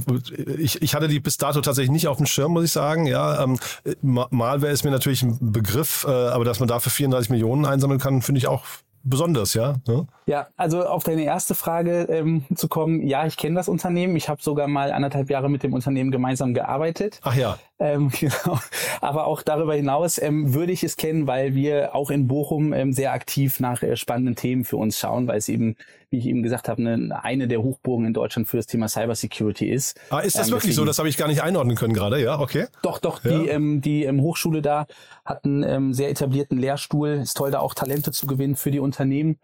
ich, 0.60 0.84
ich 0.84 0.94
hatte 0.94 1.08
die 1.08 1.20
bis 1.20 1.38
dato 1.38 1.62
tatsächlich 1.62 1.92
nicht 1.92 2.08
auf 2.08 2.18
dem 2.18 2.28
Schirm, 2.28 2.54
muss 2.54 2.66
ich 2.66 2.72
sagen. 2.72 3.08
Ja, 3.08 3.44
ähm, 3.44 3.58
Malware 4.04 4.72
ist 4.72 4.84
mir 4.84 4.92
natürlich 4.92 5.24
ein 5.24 5.40
Begriff, 5.52 6.06
äh, 6.08 6.12
aber 6.12 6.46
dass 6.46 6.60
man 6.60 6.70
dafür 6.70 6.92
34 6.92 7.32
Millionen 7.32 7.66
einsammeln 7.66 8.00
kann, 8.00 8.22
finde 8.22 8.38
ich 8.38 8.46
auch 8.46 8.66
besonders, 9.04 9.54
ja? 9.54 9.76
Ja, 9.88 10.06
ja 10.26 10.48
also 10.58 10.86
auf 10.86 11.04
deine 11.04 11.24
erste 11.24 11.56
Frage 11.56 12.04
ähm, 12.04 12.46
zu 12.56 12.68
kommen, 12.68 13.06
ja, 13.06 13.26
ich 13.26 13.38
kenne 13.38 13.56
das 13.56 13.70
Unternehmen. 13.70 14.16
Ich 14.16 14.30
habe 14.30 14.42
sogar 14.42 14.68
mal 14.68 14.92
anderthalb 14.92 15.30
Jahre 15.30 15.50
mit 15.50 15.64
dem 15.64 15.74
Unternehmen 15.74 16.12
gemeinsam 16.12 16.54
gearbeitet. 16.54 17.20
Ach 17.24 17.36
ja. 17.36 17.58
Ähm, 17.84 18.10
genau. 18.20 18.60
Aber 19.02 19.28
auch 19.28 19.42
darüber 19.42 19.75
hinaus 19.75 20.18
ähm, 20.18 20.54
würde 20.54 20.72
ich 20.72 20.84
es 20.84 20.96
kennen, 20.96 21.28
weil 21.28 21.54
wir 21.54 21.94
auch 21.94 22.10
in 22.10 22.28
Bochum 22.28 22.72
ähm, 22.72 22.94
sehr 22.94 23.12
aktiv 23.12 23.60
nach 23.60 23.84
äh, 23.84 23.98
spannenden 23.98 24.36
Themen 24.36 24.63
für 24.63 24.78
uns 24.78 24.98
schauen, 24.98 25.28
weil 25.28 25.38
es 25.38 25.50
eben, 25.50 25.75
wie 26.10 26.20
ich 26.20 26.25
eben 26.28 26.44
gesagt 26.44 26.70
habe, 26.70 26.82
eine, 26.82 27.24
eine 27.24 27.50
der 27.50 27.62
Hochburgen 27.62 28.06
in 28.06 28.13
Deutschland 28.13 28.48
für 28.48 28.56
das 28.56 28.68
Thema 28.68 28.88
Cybersecurity 28.88 29.70
ist. 29.70 30.00
Ah, 30.10 30.20
ist 30.20 30.38
das 30.38 30.48
ähm, 30.48 30.54
wirklich 30.54 30.72
deswegen, 30.72 30.75
so? 30.75 30.86
Das 30.86 30.98
habe 30.98 31.10
ich 31.10 31.18
gar 31.18 31.28
nicht 31.28 31.44
einordnen 31.44 31.75
können 31.75 31.94
gerade, 31.94 32.24
ja, 32.24 32.40
okay. 32.40 32.68
Doch, 32.84 33.00
doch, 33.00 33.22
ja. 33.25 33.32
die, 33.32 33.50
ähm, 33.50 33.82
die 33.82 34.06
ähm, 34.06 34.22
Hochschule 34.22 34.62
da 34.62 34.88
hat 35.25 35.44
einen 35.44 35.94
sehr 35.94 36.10
etablierten 36.10 36.58
Lehrstuhl. 36.58 37.20
Ist 37.22 37.36
toll, 37.36 37.52
da 37.52 37.60
auch 37.60 37.74
Talente 37.74 38.12
zu 38.12 38.28
gewinnen 38.28 38.56
für 38.56 38.72
die 38.72 38.80
Unternehmen. 38.80 39.40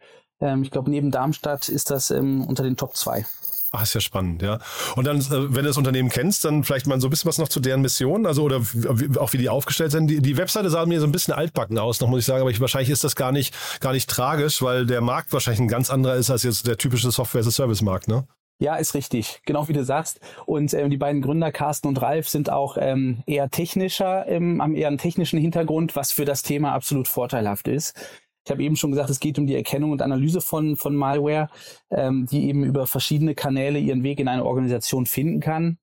Ich 0.62 0.72
glaube, 0.72 0.89
neben 0.89 1.12
Darmstadt 1.12 1.67
ist 1.67 1.91
das 1.91 2.12
unter 2.12 2.63
den 2.63 2.77
Top 2.77 2.96
2. 2.96 3.25
Ach, 3.71 3.83
ist 3.83 3.93
ja 3.93 4.01
spannend, 4.01 4.41
ja. 4.41 4.59
Und 4.95 5.05
dann, 5.05 5.19
äh, 5.19 5.29
wenn 5.29 5.63
du 5.63 5.63
das 5.63 5.77
Unternehmen 5.77 6.09
kennst, 6.09 6.43
dann 6.43 6.63
vielleicht 6.63 6.88
mal 6.88 6.99
so 6.99 7.07
ein 7.07 7.09
bisschen 7.11 7.27
was 7.27 7.38
noch 7.38 7.49
zu 7.49 7.59
deren 7.59 7.81
Mission, 7.81 8.25
also 8.25 8.43
oder 8.43 8.61
auch 9.17 9.33
wie 9.33 9.38
die 9.38 9.49
aufgestellt 9.49 9.91
sind. 9.91 10.07
Die, 10.07 10.21
die 10.21 10.38
Webseite 10.38 10.69
sah 10.69 10.85
mir 10.85 10.99
so 10.99 11.05
ein 11.05 11.11
bisschen 11.11 11.33
altbacken 11.33 11.77
aus, 11.77 12.01
noch 12.01 12.09
muss 12.09 12.21
ich 12.21 12.25
sagen, 12.25 12.41
aber 12.41 12.49
ich, 12.49 12.59
wahrscheinlich 12.59 12.89
ist 12.89 13.03
das 13.03 13.15
gar 13.15 13.31
nicht, 13.31 13.53
gar 13.79 13.93
nicht 13.93 14.09
tragisch, 14.09 14.61
weil 14.61 14.85
der 14.85 15.01
Markt 15.01 15.33
wahrscheinlich 15.33 15.61
ein 15.61 15.67
ganz 15.67 15.89
anderer 15.91 16.15
ist 16.15 16.31
als 16.31 16.43
jetzt 16.43 16.65
der 16.65 16.77
typische 16.77 17.11
Software-as-a-Service-Markt, 17.11 18.07
ne? 18.07 18.25
Ja, 18.61 18.75
ist 18.75 18.93
richtig, 18.93 19.41
genau 19.45 19.69
wie 19.69 19.73
du 19.73 19.85
sagst. 19.85 20.19
Und 20.45 20.73
ähm, 20.73 20.89
die 20.89 20.97
beiden 20.97 21.21
Gründer, 21.21 21.49
Carsten 21.49 21.88
und 21.88 22.01
Ralf, 22.01 22.27
sind 22.27 22.49
auch 22.49 22.75
ähm, 22.77 23.23
eher 23.25 23.49
technischer, 23.49 24.27
ähm, 24.27 24.61
haben 24.61 24.75
eher 24.75 24.89
einen 24.89 24.97
technischen 24.97 25.39
Hintergrund, 25.39 25.95
was 25.95 26.11
für 26.11 26.25
das 26.25 26.43
Thema 26.43 26.73
absolut 26.73 27.07
vorteilhaft 27.07 27.69
ist. 27.69 27.95
Ich 28.46 28.51
habe 28.51 28.63
eben 28.63 28.75
schon 28.75 28.91
gesagt, 28.91 29.10
es 29.10 29.19
geht 29.19 29.38
um 29.38 29.48
die 29.48 29.55
Erkennung 29.55 29.91
und 29.91 30.01
Analyse 30.01 30.41
von, 30.41 30.75
von 30.75 30.96
Malware, 30.96 31.50
ähm, 31.91 32.25
die 32.25 32.48
eben 32.48 32.63
über 32.63 32.88
verschiedene 32.88 33.36
Kanäle 33.36 33.79
ihren 33.79 34.03
Weg 34.03 34.19
in 34.19 34.27
eine 34.27 34.46
Organisation 34.46 35.05
finden 35.05 35.39
kann. 35.39 35.77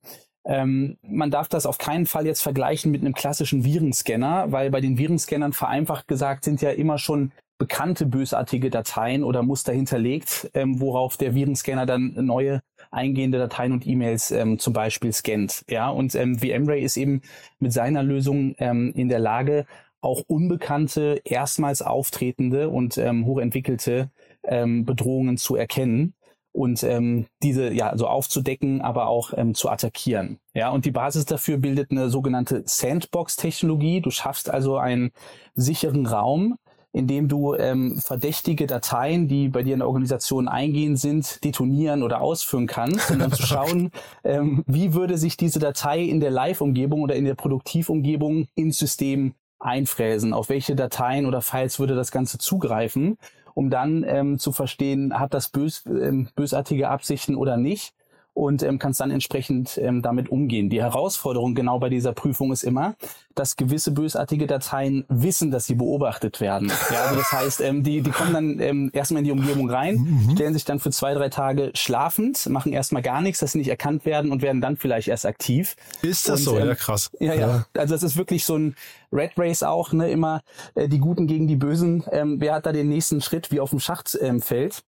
Ähm, 0.44 0.96
man 1.02 1.30
darf 1.30 1.48
das 1.48 1.66
auf 1.66 1.78
keinen 1.78 2.06
Fall 2.06 2.24
jetzt 2.24 2.40
vergleichen 2.40 2.92
mit 2.92 3.00
einem 3.00 3.14
klassischen 3.14 3.64
Virenscanner, 3.64 4.52
weil 4.52 4.70
bei 4.70 4.80
den 4.80 4.96
Virenscannern 4.96 5.52
vereinfacht 5.52 6.06
gesagt 6.06 6.44
sind 6.44 6.62
ja 6.62 6.70
immer 6.70 6.98
schon 6.98 7.32
bekannte 7.58 8.06
bösartige 8.06 8.70
Dateien 8.70 9.24
oder 9.24 9.42
Muster 9.42 9.72
hinterlegt, 9.72 10.50
ähm, 10.54 10.80
worauf 10.80 11.16
der 11.16 11.34
Virenscanner 11.34 11.86
dann 11.86 12.14
neue 12.14 12.62
eingehende 12.90 13.38
Dateien 13.38 13.72
und 13.72 13.86
E-Mails 13.86 14.30
ähm, 14.30 14.58
zum 14.58 14.72
Beispiel 14.72 15.12
scannt. 15.12 15.64
Ja, 15.68 15.88
und 15.88 16.14
ähm, 16.14 16.38
VMware 16.38 16.78
ist 16.78 16.96
eben 16.96 17.22
mit 17.58 17.72
seiner 17.72 18.02
Lösung 18.02 18.54
ähm, 18.58 18.92
in 18.94 19.08
der 19.08 19.18
Lage, 19.18 19.66
auch 20.06 20.22
unbekannte, 20.26 21.20
erstmals 21.24 21.82
auftretende 21.82 22.70
und 22.70 22.96
ähm, 22.96 23.26
hochentwickelte 23.26 24.10
ähm, 24.44 24.84
Bedrohungen 24.84 25.36
zu 25.36 25.56
erkennen 25.56 26.14
und 26.52 26.82
ähm, 26.84 27.26
diese 27.42 27.70
ja 27.72 27.96
so 27.98 28.06
aufzudecken, 28.06 28.80
aber 28.80 29.08
auch 29.08 29.32
ähm, 29.36 29.54
zu 29.54 29.68
attackieren. 29.68 30.38
Ja, 30.54 30.70
und 30.70 30.84
die 30.84 30.90
Basis 30.90 31.26
dafür 31.26 31.58
bildet 31.58 31.90
eine 31.90 32.08
sogenannte 32.08 32.62
Sandbox-Technologie. 32.64 34.00
Du 34.00 34.10
schaffst 34.10 34.48
also 34.48 34.78
einen 34.78 35.10
sicheren 35.54 36.06
Raum, 36.06 36.56
in 36.92 37.06
dem 37.08 37.28
du 37.28 37.54
ähm, 37.54 38.00
verdächtige 38.00 38.66
Dateien, 38.66 39.28
die 39.28 39.48
bei 39.48 39.62
dir 39.62 39.74
in 39.74 39.80
der 39.80 39.88
Organisation 39.88 40.48
eingehen 40.48 40.96
sind, 40.96 41.44
detonieren 41.44 42.02
oder 42.02 42.22
ausführen 42.22 42.66
kannst, 42.66 43.10
um 43.10 43.18
dann 43.18 43.32
zu 43.32 43.42
schauen, 43.46 43.90
ähm, 44.24 44.64
wie 44.66 44.94
würde 44.94 45.18
sich 45.18 45.36
diese 45.36 45.58
Datei 45.58 46.00
in 46.00 46.20
der 46.20 46.30
Live-Umgebung 46.30 47.02
oder 47.02 47.16
in 47.16 47.26
der 47.26 47.34
Produktivumgebung 47.34 48.46
ins 48.54 48.78
System 48.78 49.34
einfräsen, 49.58 50.32
auf 50.32 50.48
welche 50.48 50.76
Dateien 50.76 51.26
oder 51.26 51.40
Files 51.40 51.78
würde 51.78 51.94
das 51.94 52.10
Ganze 52.10 52.38
zugreifen, 52.38 53.18
um 53.54 53.70
dann 53.70 54.04
ähm, 54.06 54.38
zu 54.38 54.52
verstehen, 54.52 55.18
hat 55.18 55.34
das 55.34 55.48
bös, 55.48 55.84
ähm, 55.86 56.28
bösartige 56.34 56.88
Absichten 56.88 57.34
oder 57.34 57.56
nicht 57.56 57.95
und 58.36 58.62
ähm, 58.62 58.78
kannst 58.78 59.00
dann 59.00 59.10
entsprechend 59.10 59.78
ähm, 59.78 60.02
damit 60.02 60.28
umgehen. 60.28 60.68
Die 60.68 60.82
Herausforderung 60.82 61.54
genau 61.54 61.78
bei 61.78 61.88
dieser 61.88 62.12
Prüfung 62.12 62.52
ist 62.52 62.64
immer, 62.64 62.94
dass 63.34 63.56
gewisse 63.56 63.92
bösartige 63.92 64.46
Dateien 64.46 65.06
wissen, 65.08 65.50
dass 65.50 65.64
sie 65.64 65.74
beobachtet 65.74 66.42
werden. 66.42 66.70
Ja, 66.90 67.04
also 67.04 67.16
das 67.16 67.32
heißt, 67.32 67.60
ähm, 67.62 67.82
die, 67.82 68.02
die 68.02 68.10
kommen 68.10 68.34
dann 68.34 68.60
ähm, 68.60 68.90
erstmal 68.92 69.20
in 69.20 69.24
die 69.24 69.32
Umgebung 69.32 69.70
rein, 69.70 69.96
mhm. 69.96 70.30
stellen 70.34 70.52
sich 70.52 70.66
dann 70.66 70.80
für 70.80 70.90
zwei, 70.90 71.14
drei 71.14 71.30
Tage 71.30 71.70
schlafend, 71.72 72.46
machen 72.50 72.74
erstmal 72.74 73.00
gar 73.00 73.22
nichts, 73.22 73.40
dass 73.40 73.52
sie 73.52 73.58
nicht 73.58 73.70
erkannt 73.70 74.04
werden 74.04 74.30
und 74.30 74.42
werden 74.42 74.60
dann 74.60 74.76
vielleicht 74.76 75.08
erst 75.08 75.24
aktiv. 75.24 75.74
Ist 76.02 76.28
das 76.28 76.40
und, 76.40 76.44
so? 76.44 76.58
Ähm, 76.58 76.68
ja, 76.68 76.74
krass. 76.74 77.10
Ja, 77.18 77.32
ja, 77.32 77.40
ja. 77.40 77.66
Also 77.74 77.94
das 77.94 78.02
ist 78.02 78.18
wirklich 78.18 78.44
so 78.44 78.58
ein 78.58 78.76
Red 79.12 79.32
Race 79.38 79.62
auch, 79.62 79.94
ne, 79.94 80.10
immer 80.10 80.42
äh, 80.74 80.88
die 80.88 80.98
Guten 80.98 81.26
gegen 81.26 81.48
die 81.48 81.56
Bösen. 81.56 82.04
Ähm, 82.12 82.36
wer 82.38 82.54
hat 82.54 82.66
da 82.66 82.72
den 82.72 82.90
nächsten 82.90 83.22
Schritt 83.22 83.50
wie 83.50 83.60
auf 83.60 83.70
dem 83.70 83.80
Schachtfeld? 83.80 84.74
Ähm? 84.74 84.95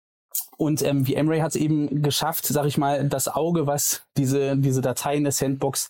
Und 0.58 0.82
ähm, 0.82 1.06
wie 1.06 1.14
Emray 1.14 1.38
hat 1.40 1.50
es 1.50 1.56
eben 1.56 2.02
geschafft, 2.02 2.44
sag 2.44 2.66
ich 2.66 2.76
mal, 2.78 3.08
das 3.08 3.28
Auge, 3.28 3.66
was 3.66 4.02
diese, 4.16 4.56
diese 4.56 4.80
Datei 4.80 5.14
in 5.14 5.22
der 5.22 5.32
Sandbox 5.32 5.88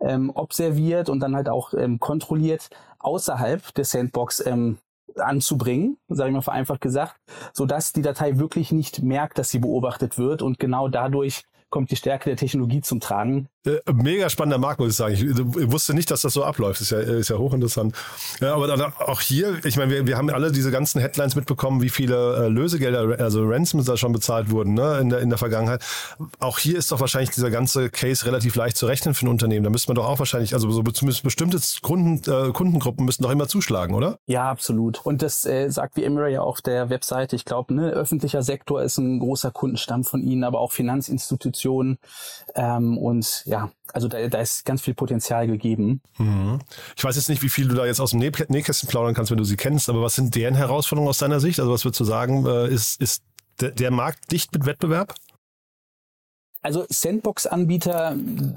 ähm, 0.00 0.30
observiert 0.34 1.08
und 1.08 1.20
dann 1.20 1.36
halt 1.36 1.48
auch 1.48 1.72
ähm, 1.72 2.00
kontrolliert, 2.00 2.68
außerhalb 2.98 3.72
der 3.74 3.84
Sandbox 3.84 4.44
ähm, 4.44 4.78
anzubringen, 5.16 5.98
sage 6.08 6.30
ich 6.30 6.34
mal 6.34 6.42
vereinfacht 6.42 6.80
gesagt, 6.80 7.16
so 7.52 7.64
dass 7.64 7.92
die 7.92 8.02
Datei 8.02 8.38
wirklich 8.38 8.72
nicht 8.72 9.02
merkt, 9.02 9.38
dass 9.38 9.50
sie 9.50 9.60
beobachtet 9.60 10.18
wird 10.18 10.42
und 10.42 10.58
genau 10.58 10.88
dadurch 10.88 11.44
kommt 11.70 11.90
die 11.90 11.96
Stärke 11.96 12.30
der 12.30 12.36
Technologie 12.36 12.80
zum 12.80 12.98
Tragen. 12.98 13.48
Äh, 13.68 13.92
mega 13.92 14.30
spannender 14.30 14.58
Markt, 14.58 14.80
muss 14.80 14.90
ich 14.90 14.96
sagen. 14.96 15.14
Ich, 15.14 15.70
wusste 15.70 15.94
nicht, 15.94 16.10
dass 16.10 16.22
das 16.22 16.32
so 16.32 16.44
abläuft. 16.44 16.80
Ist 16.80 16.90
ja, 16.90 16.98
ist 16.98 17.28
ja 17.28 17.36
hochinteressant. 17.36 17.94
Ja, 18.40 18.54
aber 18.54 18.66
dann 18.66 18.80
auch 18.80 19.20
hier, 19.20 19.64
ich 19.64 19.76
meine, 19.76 19.92
wir, 19.92 20.06
wir 20.06 20.16
haben 20.16 20.30
alle 20.30 20.52
diese 20.52 20.70
ganzen 20.70 21.00
Headlines 21.00 21.34
mitbekommen, 21.34 21.82
wie 21.82 21.90
viele 21.90 22.46
äh, 22.46 22.48
Lösegelder, 22.48 23.18
also 23.18 23.44
Ransoms 23.44 23.86
da 23.86 23.96
schon 23.96 24.12
bezahlt 24.12 24.50
wurden 24.50 24.74
ne, 24.74 24.98
in, 25.00 25.10
der, 25.10 25.20
in 25.20 25.28
der 25.28 25.38
Vergangenheit. 25.38 25.84
Auch 26.38 26.58
hier 26.58 26.78
ist 26.78 26.90
doch 26.92 27.00
wahrscheinlich 27.00 27.30
dieser 27.30 27.50
ganze 27.50 27.90
Case 27.90 28.24
relativ 28.26 28.54
leicht 28.56 28.76
zu 28.76 28.86
rechnen 28.86 29.14
für 29.14 29.26
ein 29.26 29.28
Unternehmen. 29.28 29.64
Da 29.64 29.70
müsste 29.70 29.90
man 29.90 29.96
doch 29.96 30.06
auch 30.06 30.18
wahrscheinlich, 30.18 30.54
also 30.54 30.70
so 30.70 30.82
zumindest 30.82 31.22
bestimmte 31.22 31.58
Kunden, 31.82 32.20
äh, 32.30 32.52
Kundengruppen 32.52 33.04
müssten 33.04 33.22
doch 33.22 33.30
immer 33.30 33.48
zuschlagen, 33.48 33.94
oder? 33.94 34.18
Ja, 34.26 34.50
absolut. 34.50 35.04
Und 35.04 35.22
das 35.22 35.44
äh, 35.46 35.68
sagt 35.70 35.96
wie 35.96 36.04
Emira 36.04 36.28
ja 36.28 36.40
auf 36.40 36.62
der 36.62 36.90
Webseite. 36.90 37.36
Ich 37.36 37.44
glaube, 37.44 37.74
ne, 37.74 37.90
öffentlicher 37.90 38.42
Sektor 38.42 38.82
ist 38.82 38.98
ein 38.98 39.18
großer 39.18 39.50
Kundenstamm 39.50 40.04
von 40.04 40.22
ihnen, 40.22 40.44
aber 40.44 40.60
auch 40.60 40.72
Finanzinstitutionen. 40.72 41.98
Ähm, 42.54 42.96
und 42.98 43.42
ja, 43.46 43.57
also 43.92 44.08
da, 44.08 44.26
da 44.28 44.40
ist 44.40 44.64
ganz 44.64 44.82
viel 44.82 44.94
Potenzial 44.94 45.46
gegeben. 45.46 46.00
Mhm. 46.18 46.58
Ich 46.96 47.04
weiß 47.04 47.16
jetzt 47.16 47.28
nicht, 47.28 47.42
wie 47.42 47.48
viel 47.48 47.68
du 47.68 47.74
da 47.74 47.86
jetzt 47.86 48.00
aus 48.00 48.10
dem 48.10 48.20
Näh 48.20 48.32
Nähkästchen 48.48 48.88
plaudern 48.88 49.14
kannst, 49.14 49.30
wenn 49.30 49.38
du 49.38 49.44
sie 49.44 49.56
kennst, 49.56 49.88
aber 49.88 50.02
was 50.02 50.14
sind 50.14 50.34
deren 50.34 50.54
Herausforderungen 50.54 51.08
aus 51.08 51.18
deiner 51.18 51.40
Sicht? 51.40 51.60
Also 51.60 51.72
was 51.72 51.84
würdest 51.84 52.00
du 52.00 52.04
sagen, 52.04 52.46
äh, 52.46 52.68
ist, 52.68 53.00
ist 53.00 53.22
der, 53.60 53.90
Markt 53.90 54.30
dicht 54.30 54.52
mit 54.52 54.66
Wettbewerb? 54.66 55.14
Also 56.60 56.84
Sandbox-Anbieter 56.88 58.16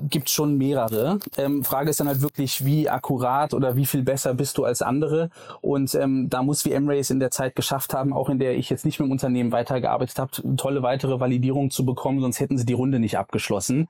gibt 0.10 0.30
schon 0.30 0.58
mehrere. 0.58 1.20
Ähm, 1.38 1.64
Frage 1.64 1.92
ist 1.92 2.00
dann 2.00 2.08
halt 2.08 2.22
wirklich, 2.22 2.66
wie 2.66 2.90
akkurat 2.90 3.54
oder 3.54 3.76
wie 3.76 3.86
viel 3.86 4.02
besser 4.02 4.34
bist 4.34 4.58
du 4.58 4.66
als 4.66 4.82
andere. 4.82 5.30
Und 5.62 5.94
ähm, 5.94 6.28
da 6.28 6.42
muss 6.42 6.66
wie 6.66 6.72
M-Race 6.72 7.12
in 7.12 7.20
der 7.20 7.30
Zeit 7.30 7.56
geschafft 7.56 7.94
haben, 7.94 8.12
auch 8.12 8.30
in 8.30 8.40
der 8.40 8.58
ich 8.58 8.72
jetzt 8.72 8.86
nicht 8.86 9.00
mit 9.00 9.08
dem 9.08 9.12
Unternehmen 9.12 9.52
weitergearbeitet 9.52 10.18
habe, 10.18 10.56
tolle 10.58 10.82
weitere 10.82 11.20
Validierung 11.20 11.70
zu 11.70 11.86
bekommen, 11.86 12.22
sonst 12.22 12.40
hätten 12.40 12.58
sie 12.58 12.66
die 12.66 12.74
Runde 12.74 13.00
nicht 13.00 13.20
abgeschlossen. 13.20 13.88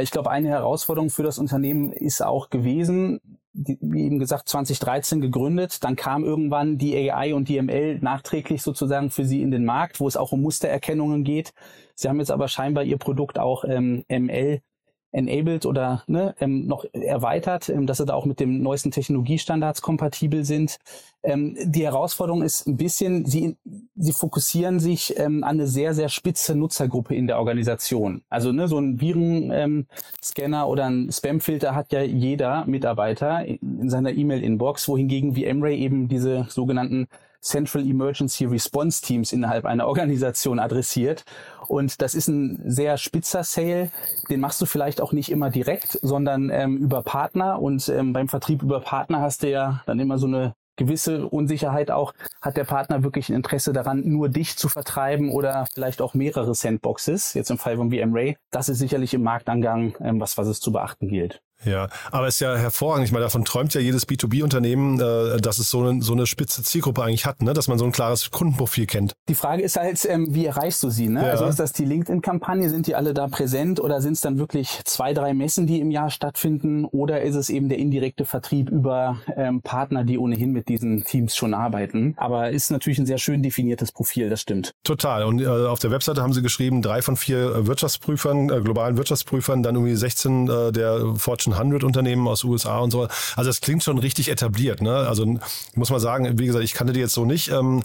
Ich 0.00 0.10
glaube, 0.10 0.30
eine 0.30 0.48
Herausforderung 0.48 1.10
für 1.10 1.22
das 1.22 1.38
Unternehmen 1.38 1.92
ist 1.92 2.22
auch 2.22 2.48
gewesen, 2.48 3.20
wie 3.52 4.04
eben 4.06 4.18
gesagt, 4.18 4.48
2013 4.48 5.20
gegründet. 5.20 5.84
Dann 5.84 5.96
kam 5.96 6.24
irgendwann 6.24 6.78
die 6.78 7.10
AI 7.10 7.34
und 7.34 7.48
die 7.48 7.60
ML 7.60 7.98
nachträglich 7.98 8.62
sozusagen 8.62 9.10
für 9.10 9.26
sie 9.26 9.42
in 9.42 9.50
den 9.50 9.66
Markt, 9.66 10.00
wo 10.00 10.08
es 10.08 10.16
auch 10.16 10.32
um 10.32 10.40
Mustererkennungen 10.40 11.24
geht. 11.24 11.52
Sie 11.94 12.08
haben 12.08 12.18
jetzt 12.18 12.30
aber 12.30 12.48
scheinbar 12.48 12.84
ihr 12.84 12.96
Produkt 12.96 13.38
auch 13.38 13.64
ähm, 13.64 14.04
ML 14.08 14.62
enabled 15.12 15.66
oder 15.66 16.02
ne, 16.06 16.34
ähm, 16.40 16.66
noch 16.66 16.84
erweitert, 16.92 17.68
ähm, 17.68 17.86
dass 17.86 17.98
sie 17.98 18.06
da 18.06 18.14
auch 18.14 18.24
mit 18.24 18.40
dem 18.40 18.62
neuesten 18.62 18.90
Technologiestandards 18.90 19.82
kompatibel 19.82 20.44
sind. 20.44 20.78
Ähm, 21.22 21.56
die 21.62 21.84
Herausforderung 21.84 22.42
ist 22.42 22.66
ein 22.66 22.76
bisschen, 22.76 23.26
sie, 23.26 23.56
sie 23.94 24.12
fokussieren 24.12 24.80
sich 24.80 25.18
ähm, 25.18 25.44
an 25.44 25.60
eine 25.60 25.66
sehr, 25.66 25.94
sehr 25.94 26.08
spitze 26.08 26.54
Nutzergruppe 26.54 27.14
in 27.14 27.26
der 27.26 27.38
Organisation. 27.38 28.22
Also 28.28 28.52
ne, 28.52 28.66
so 28.66 28.78
ein 28.78 29.00
Virenscanner 29.00 30.66
oder 30.66 30.86
ein 30.86 31.12
Spamfilter 31.12 31.74
hat 31.74 31.92
ja 31.92 32.02
jeder 32.02 32.64
Mitarbeiter 32.66 33.44
in 33.44 33.90
seiner 33.90 34.12
E-Mail-Inbox, 34.12 34.88
wohingegen 34.88 35.36
wie 35.36 35.44
Emray 35.44 35.78
eben 35.78 36.08
diese 36.08 36.46
sogenannten 36.48 37.06
Central 37.42 37.84
Emergency 37.86 38.44
Response 38.44 39.02
Teams 39.02 39.32
innerhalb 39.32 39.64
einer 39.64 39.86
Organisation 39.88 40.58
adressiert. 40.58 41.24
Und 41.68 42.00
das 42.00 42.14
ist 42.14 42.28
ein 42.28 42.62
sehr 42.64 42.96
spitzer 42.96 43.44
Sale. 43.44 43.90
Den 44.30 44.40
machst 44.40 44.60
du 44.60 44.66
vielleicht 44.66 45.00
auch 45.00 45.12
nicht 45.12 45.30
immer 45.30 45.50
direkt, 45.50 45.98
sondern 46.02 46.50
ähm, 46.50 46.76
über 46.76 47.02
Partner. 47.02 47.60
Und 47.60 47.88
ähm, 47.88 48.12
beim 48.12 48.28
Vertrieb 48.28 48.62
über 48.62 48.80
Partner 48.80 49.20
hast 49.20 49.42
du 49.42 49.50
ja 49.50 49.82
dann 49.86 49.98
immer 49.98 50.18
so 50.18 50.26
eine 50.26 50.54
gewisse 50.76 51.28
Unsicherheit 51.28 51.90
auch, 51.90 52.14
hat 52.40 52.56
der 52.56 52.64
Partner 52.64 53.02
wirklich 53.02 53.28
ein 53.28 53.36
Interesse 53.36 53.72
daran, 53.72 54.02
nur 54.04 54.28
dich 54.28 54.56
zu 54.56 54.68
vertreiben 54.68 55.30
oder 55.30 55.66
vielleicht 55.72 56.00
auch 56.00 56.14
mehrere 56.14 56.54
Sandboxes, 56.54 57.34
jetzt 57.34 57.50
im 57.50 57.58
Fall 57.58 57.76
von 57.76 57.90
VM 57.90 58.14
Ray. 58.14 58.36
Das 58.50 58.68
ist 58.68 58.78
sicherlich 58.78 59.14
im 59.14 59.22
Marktangang 59.22 59.94
ähm, 60.00 60.20
was, 60.20 60.38
was 60.38 60.48
es 60.48 60.60
zu 60.60 60.72
beachten 60.72 61.08
gilt. 61.08 61.42
Ja, 61.64 61.88
aber 62.10 62.26
es 62.26 62.34
ist 62.34 62.40
ja 62.40 62.56
hervorragend. 62.56 63.06
Ich 63.06 63.12
meine, 63.12 63.24
davon 63.24 63.44
träumt 63.44 63.74
ja 63.74 63.80
jedes 63.80 64.08
B2B-Unternehmen, 64.08 65.00
äh, 65.00 65.40
dass 65.40 65.58
es 65.58 65.70
so 65.70 65.80
eine, 65.82 66.02
so 66.02 66.12
eine 66.12 66.26
spitze 66.26 66.62
Zielgruppe 66.62 67.02
eigentlich 67.02 67.26
hat, 67.26 67.42
ne? 67.42 67.52
dass 67.52 67.68
man 67.68 67.78
so 67.78 67.84
ein 67.84 67.92
klares 67.92 68.30
Kundenprofil 68.30 68.86
kennt. 68.86 69.14
Die 69.28 69.34
Frage 69.34 69.62
ist 69.62 69.76
halt, 69.76 70.04
ähm, 70.08 70.34
wie 70.34 70.46
erreichst 70.46 70.82
du 70.82 70.90
sie? 70.90 71.08
Ne? 71.08 71.22
Ja. 71.22 71.30
Also 71.30 71.46
ist 71.46 71.58
das 71.58 71.72
die 71.72 71.84
LinkedIn-Kampagne? 71.84 72.68
Sind 72.68 72.86
die 72.86 72.94
alle 72.94 73.14
da 73.14 73.28
präsent 73.28 73.80
oder 73.80 74.00
sind 74.00 74.14
es 74.14 74.20
dann 74.20 74.38
wirklich 74.38 74.80
zwei, 74.84 75.14
drei 75.14 75.34
Messen, 75.34 75.66
die 75.66 75.80
im 75.80 75.90
Jahr 75.90 76.10
stattfinden? 76.10 76.84
Oder 76.84 77.22
ist 77.22 77.36
es 77.36 77.50
eben 77.50 77.68
der 77.68 77.78
indirekte 77.78 78.24
Vertrieb 78.24 78.70
über 78.70 79.18
ähm, 79.36 79.62
Partner, 79.62 80.04
die 80.04 80.18
ohnehin 80.18 80.52
mit 80.52 80.68
diesen 80.68 81.04
Teams 81.04 81.36
schon 81.36 81.54
arbeiten? 81.54 82.14
Aber 82.16 82.50
ist 82.50 82.70
natürlich 82.70 82.98
ein 82.98 83.06
sehr 83.06 83.18
schön 83.18 83.42
definiertes 83.42 83.92
Profil, 83.92 84.28
das 84.30 84.40
stimmt. 84.40 84.72
Total. 84.84 85.24
Und 85.24 85.40
äh, 85.40 85.46
auf 85.46 85.78
der 85.78 85.90
Webseite 85.90 86.22
haben 86.22 86.32
sie 86.32 86.42
geschrieben, 86.42 86.82
drei 86.82 87.02
von 87.02 87.16
vier 87.16 87.66
Wirtschaftsprüfern, 87.66 88.50
äh, 88.50 88.60
globalen 88.60 88.96
Wirtschaftsprüfern, 88.96 89.62
dann 89.62 89.76
irgendwie 89.76 89.94
16 89.94 90.48
äh, 90.48 90.72
der 90.72 91.14
Fortune 91.16 91.51
100 91.52 91.84
Unternehmen 91.84 92.26
aus 92.28 92.44
USA 92.44 92.78
und 92.78 92.90
so. 92.90 93.08
Also 93.36 93.50
es 93.50 93.60
klingt 93.60 93.82
schon 93.82 93.98
richtig 93.98 94.28
etabliert. 94.28 94.82
Ne? 94.82 94.94
Also 94.94 95.38
muss 95.74 95.90
man 95.90 96.00
sagen, 96.00 96.38
wie 96.38 96.46
gesagt, 96.46 96.64
ich 96.64 96.74
kannte 96.74 96.92
die 96.92 97.00
jetzt 97.00 97.14
so 97.14 97.24
nicht. 97.24 97.48
Ähm, 97.50 97.82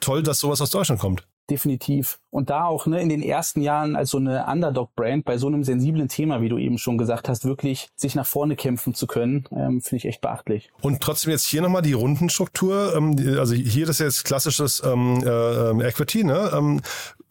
toll, 0.00 0.22
dass 0.22 0.38
sowas 0.38 0.60
aus 0.60 0.70
Deutschland 0.70 1.00
kommt 1.00 1.24
definitiv. 1.50 2.18
Und 2.30 2.50
da 2.50 2.64
auch 2.64 2.86
ne, 2.86 3.00
in 3.00 3.08
den 3.08 3.22
ersten 3.22 3.60
Jahren 3.60 3.96
als 3.96 4.10
so 4.10 4.18
eine 4.18 4.46
Underdog-Brand 4.46 5.24
bei 5.24 5.38
so 5.38 5.46
einem 5.46 5.64
sensiblen 5.64 6.08
Thema, 6.08 6.40
wie 6.40 6.48
du 6.48 6.58
eben 6.58 6.78
schon 6.78 6.98
gesagt 6.98 7.28
hast, 7.28 7.44
wirklich 7.44 7.88
sich 7.96 8.14
nach 8.14 8.26
vorne 8.26 8.56
kämpfen 8.56 8.94
zu 8.94 9.06
können, 9.06 9.46
ähm, 9.52 9.80
finde 9.80 9.96
ich 9.96 10.04
echt 10.06 10.20
beachtlich. 10.20 10.70
Und 10.82 11.00
trotzdem 11.00 11.30
jetzt 11.30 11.46
hier 11.46 11.62
nochmal 11.62 11.82
die 11.82 11.92
Rundenstruktur. 11.92 12.94
Ähm, 12.96 13.16
also 13.38 13.54
hier 13.54 13.86
das 13.86 14.00
ist 14.00 14.04
jetzt 14.04 14.24
klassisches 14.24 14.82
ähm, 14.84 15.22
äh, 15.24 15.88
Equity, 15.88 16.24
ne? 16.24 16.50
Ähm, 16.54 16.80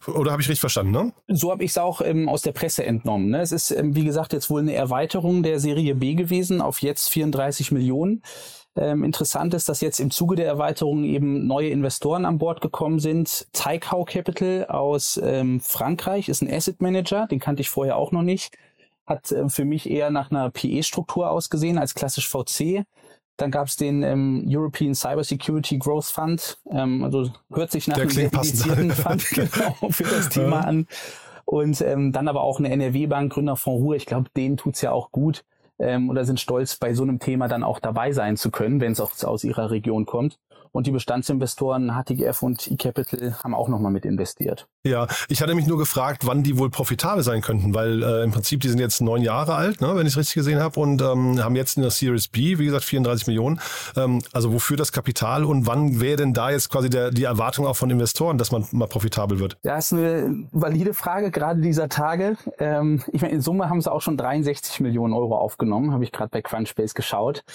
oder 0.08 0.32
habe 0.32 0.42
ich 0.42 0.48
richtig 0.48 0.60
verstanden, 0.60 0.92
ne? 0.92 1.14
So 1.28 1.52
habe 1.52 1.64
ich 1.64 1.72
es 1.72 1.78
auch 1.78 2.02
ähm, 2.02 2.30
aus 2.30 2.42
der 2.42 2.52
Presse 2.52 2.86
entnommen. 2.86 3.30
Ne? 3.30 3.42
Es 3.42 3.52
ist, 3.52 3.72
ähm, 3.72 3.96
wie 3.96 4.06
gesagt, 4.06 4.34
jetzt 4.34 4.50
wohl 4.50 4.62
eine 4.62 4.74
Erweiterung 4.74 5.44
der 5.44 5.60
Serie 5.60 5.96
B 5.96 6.14
gewesen 6.14 6.62
auf 6.62 6.82
jetzt 6.82 7.10
34 7.10 7.72
Millionen. 7.72 8.22
Ähm, 8.78 9.06
interessant 9.06 9.54
ist, 9.54 9.70
dass 9.70 9.80
jetzt 9.80 10.02
im 10.02 10.12
Zuge 10.12 10.36
der 10.36 10.48
Erweiterung 10.48 11.06
eben 11.06 11.48
neue 11.48 11.70
Investoren 11.70 12.26
an 12.26 12.40
Bord 12.40 12.60
gekommen 12.60 13.00
sind. 13.00 13.48
Taikau 13.54 14.04
Capital 14.04 14.66
aus 14.66 15.20
ähm, 15.24 15.62
Frankreich 15.62 16.28
ist 16.28 16.42
ein 16.42 16.52
Asset 16.52 16.82
Manager, 16.82 17.26
den 17.28 17.40
kannte 17.40 17.62
ich 17.62 17.70
vorher 17.70 17.96
auch 17.96 18.12
noch 18.12 18.22
nicht. 18.22 18.54
Hat 19.06 19.32
äh, 19.32 19.48
für 19.48 19.64
mich 19.64 19.90
eher 19.90 20.10
nach 20.10 20.30
einer 20.30 20.50
PE-Struktur 20.50 21.32
ausgesehen 21.32 21.78
als 21.78 21.96
klassisch 21.96 22.28
VC. 22.28 22.86
Dann 23.38 23.50
gab 23.50 23.68
es 23.68 23.78
den 23.78 24.04
ähm, 24.04 24.46
European 24.46 24.94
Cybersecurity 24.94 25.78
Growth 25.78 26.06
Fund. 26.06 26.58
Ähm, 26.70 27.02
also 27.02 27.32
hört 27.54 27.72
sich 27.72 27.88
nach 27.88 27.96
Der 27.96 28.10
einem 28.10 28.30
dedizierten 28.30 28.92
Fund 28.92 29.26
genau, 29.30 29.90
für 29.90 30.04
das 30.04 30.28
Thema 30.28 30.68
an. 30.68 30.88
Und 31.46 31.80
ähm, 31.80 32.12
dann 32.12 32.28
aber 32.28 32.42
auch 32.42 32.60
eine 32.60 32.72
NRW-Bank, 32.72 33.32
Gründer 33.32 33.56
von 33.56 33.76
Ruhe. 33.76 33.96
Ich 33.96 34.06
glaube, 34.06 34.30
denen 34.36 34.58
tut's 34.58 34.82
ja 34.82 34.92
auch 34.92 35.12
gut 35.12 35.46
ähm, 35.80 36.10
oder 36.10 36.26
sind 36.26 36.40
stolz, 36.40 36.76
bei 36.78 36.94
so 36.94 37.04
einem 37.04 37.20
Thema 37.20 37.48
dann 37.48 37.64
auch 37.64 37.80
dabei 37.80 38.12
sein 38.12 38.38
zu 38.38 38.52
können, 38.52 38.80
wenn 38.82 38.92
es 38.94 39.00
auch 39.02 39.12
aus 39.24 39.44
ihrer 39.44 39.72
Region 39.72 40.06
kommt. 40.06 40.40
Und 40.76 40.88
die 40.88 40.92
Bestandsinvestoren 40.92 41.90
HTGF 41.90 42.42
und 42.42 42.70
eCapital 42.70 43.42
haben 43.42 43.56
auch 43.56 43.70
nochmal 43.70 43.94
mit 43.94 44.04
investiert. 44.04 44.68
Ja, 44.84 45.08
ich 45.30 45.42
hatte 45.42 45.56
mich 45.56 45.68
nur 45.68 45.78
gefragt, 45.78 46.28
wann 46.28 46.44
die 46.44 46.58
wohl 46.58 46.70
profitabel 46.70 47.24
sein 47.24 47.42
könnten, 47.42 47.74
weil 47.74 48.04
äh, 48.04 48.24
im 48.26 48.32
Prinzip 48.32 48.60
die 48.60 48.68
sind 48.68 48.80
jetzt 48.80 49.00
neun 49.02 49.22
Jahre 49.22 49.56
alt, 49.56 49.80
ne, 49.80 49.96
wenn 49.96 50.06
ich 50.06 50.12
es 50.12 50.18
richtig 50.18 50.34
gesehen 50.34 50.60
habe, 50.60 50.78
und 50.82 51.02
ähm, 51.02 51.42
haben 51.42 51.56
jetzt 51.56 51.78
in 51.78 51.82
der 51.82 51.92
Series 51.92 52.28
B, 52.28 52.60
wie 52.60 52.66
gesagt, 52.66 52.84
34 52.84 53.26
Millionen. 53.28 53.62
Ähm, 53.96 54.22
also 54.34 54.52
wofür 54.52 54.76
das 54.76 54.92
Kapital 54.92 55.46
und 55.46 55.66
wann 55.66 56.02
wäre 56.02 56.18
denn 56.18 56.34
da 56.34 56.52
jetzt 56.52 56.70
quasi 56.70 56.90
der, 56.90 57.12
die 57.12 57.24
Erwartung 57.24 57.66
auch 57.66 57.78
von 57.78 57.90
Investoren, 57.90 58.38
dass 58.38 58.52
man 58.52 58.66
mal 58.74 58.90
profitabel 58.90 59.40
wird? 59.40 59.58
Ja, 59.64 59.78
ist 59.78 59.94
eine 59.94 60.46
valide 60.52 60.94
Frage, 60.94 61.32
gerade 61.32 61.62
dieser 61.62 61.88
Tage. 61.88 62.36
Ähm, 62.60 63.02
ich 63.14 63.22
meine, 63.22 63.34
in 63.34 63.40
Summe 63.40 63.70
haben 63.70 63.80
sie 63.80 63.90
auch 63.90 64.02
schon 64.02 64.18
63 64.18 64.82
Millionen 64.82 65.14
Euro 65.14 65.38
aufgenommen, 65.38 65.94
habe 65.94 66.04
ich 66.04 66.12
gerade 66.12 66.32
bei 66.32 66.42
Crunchbase 66.42 66.96
geschaut. 66.96 67.46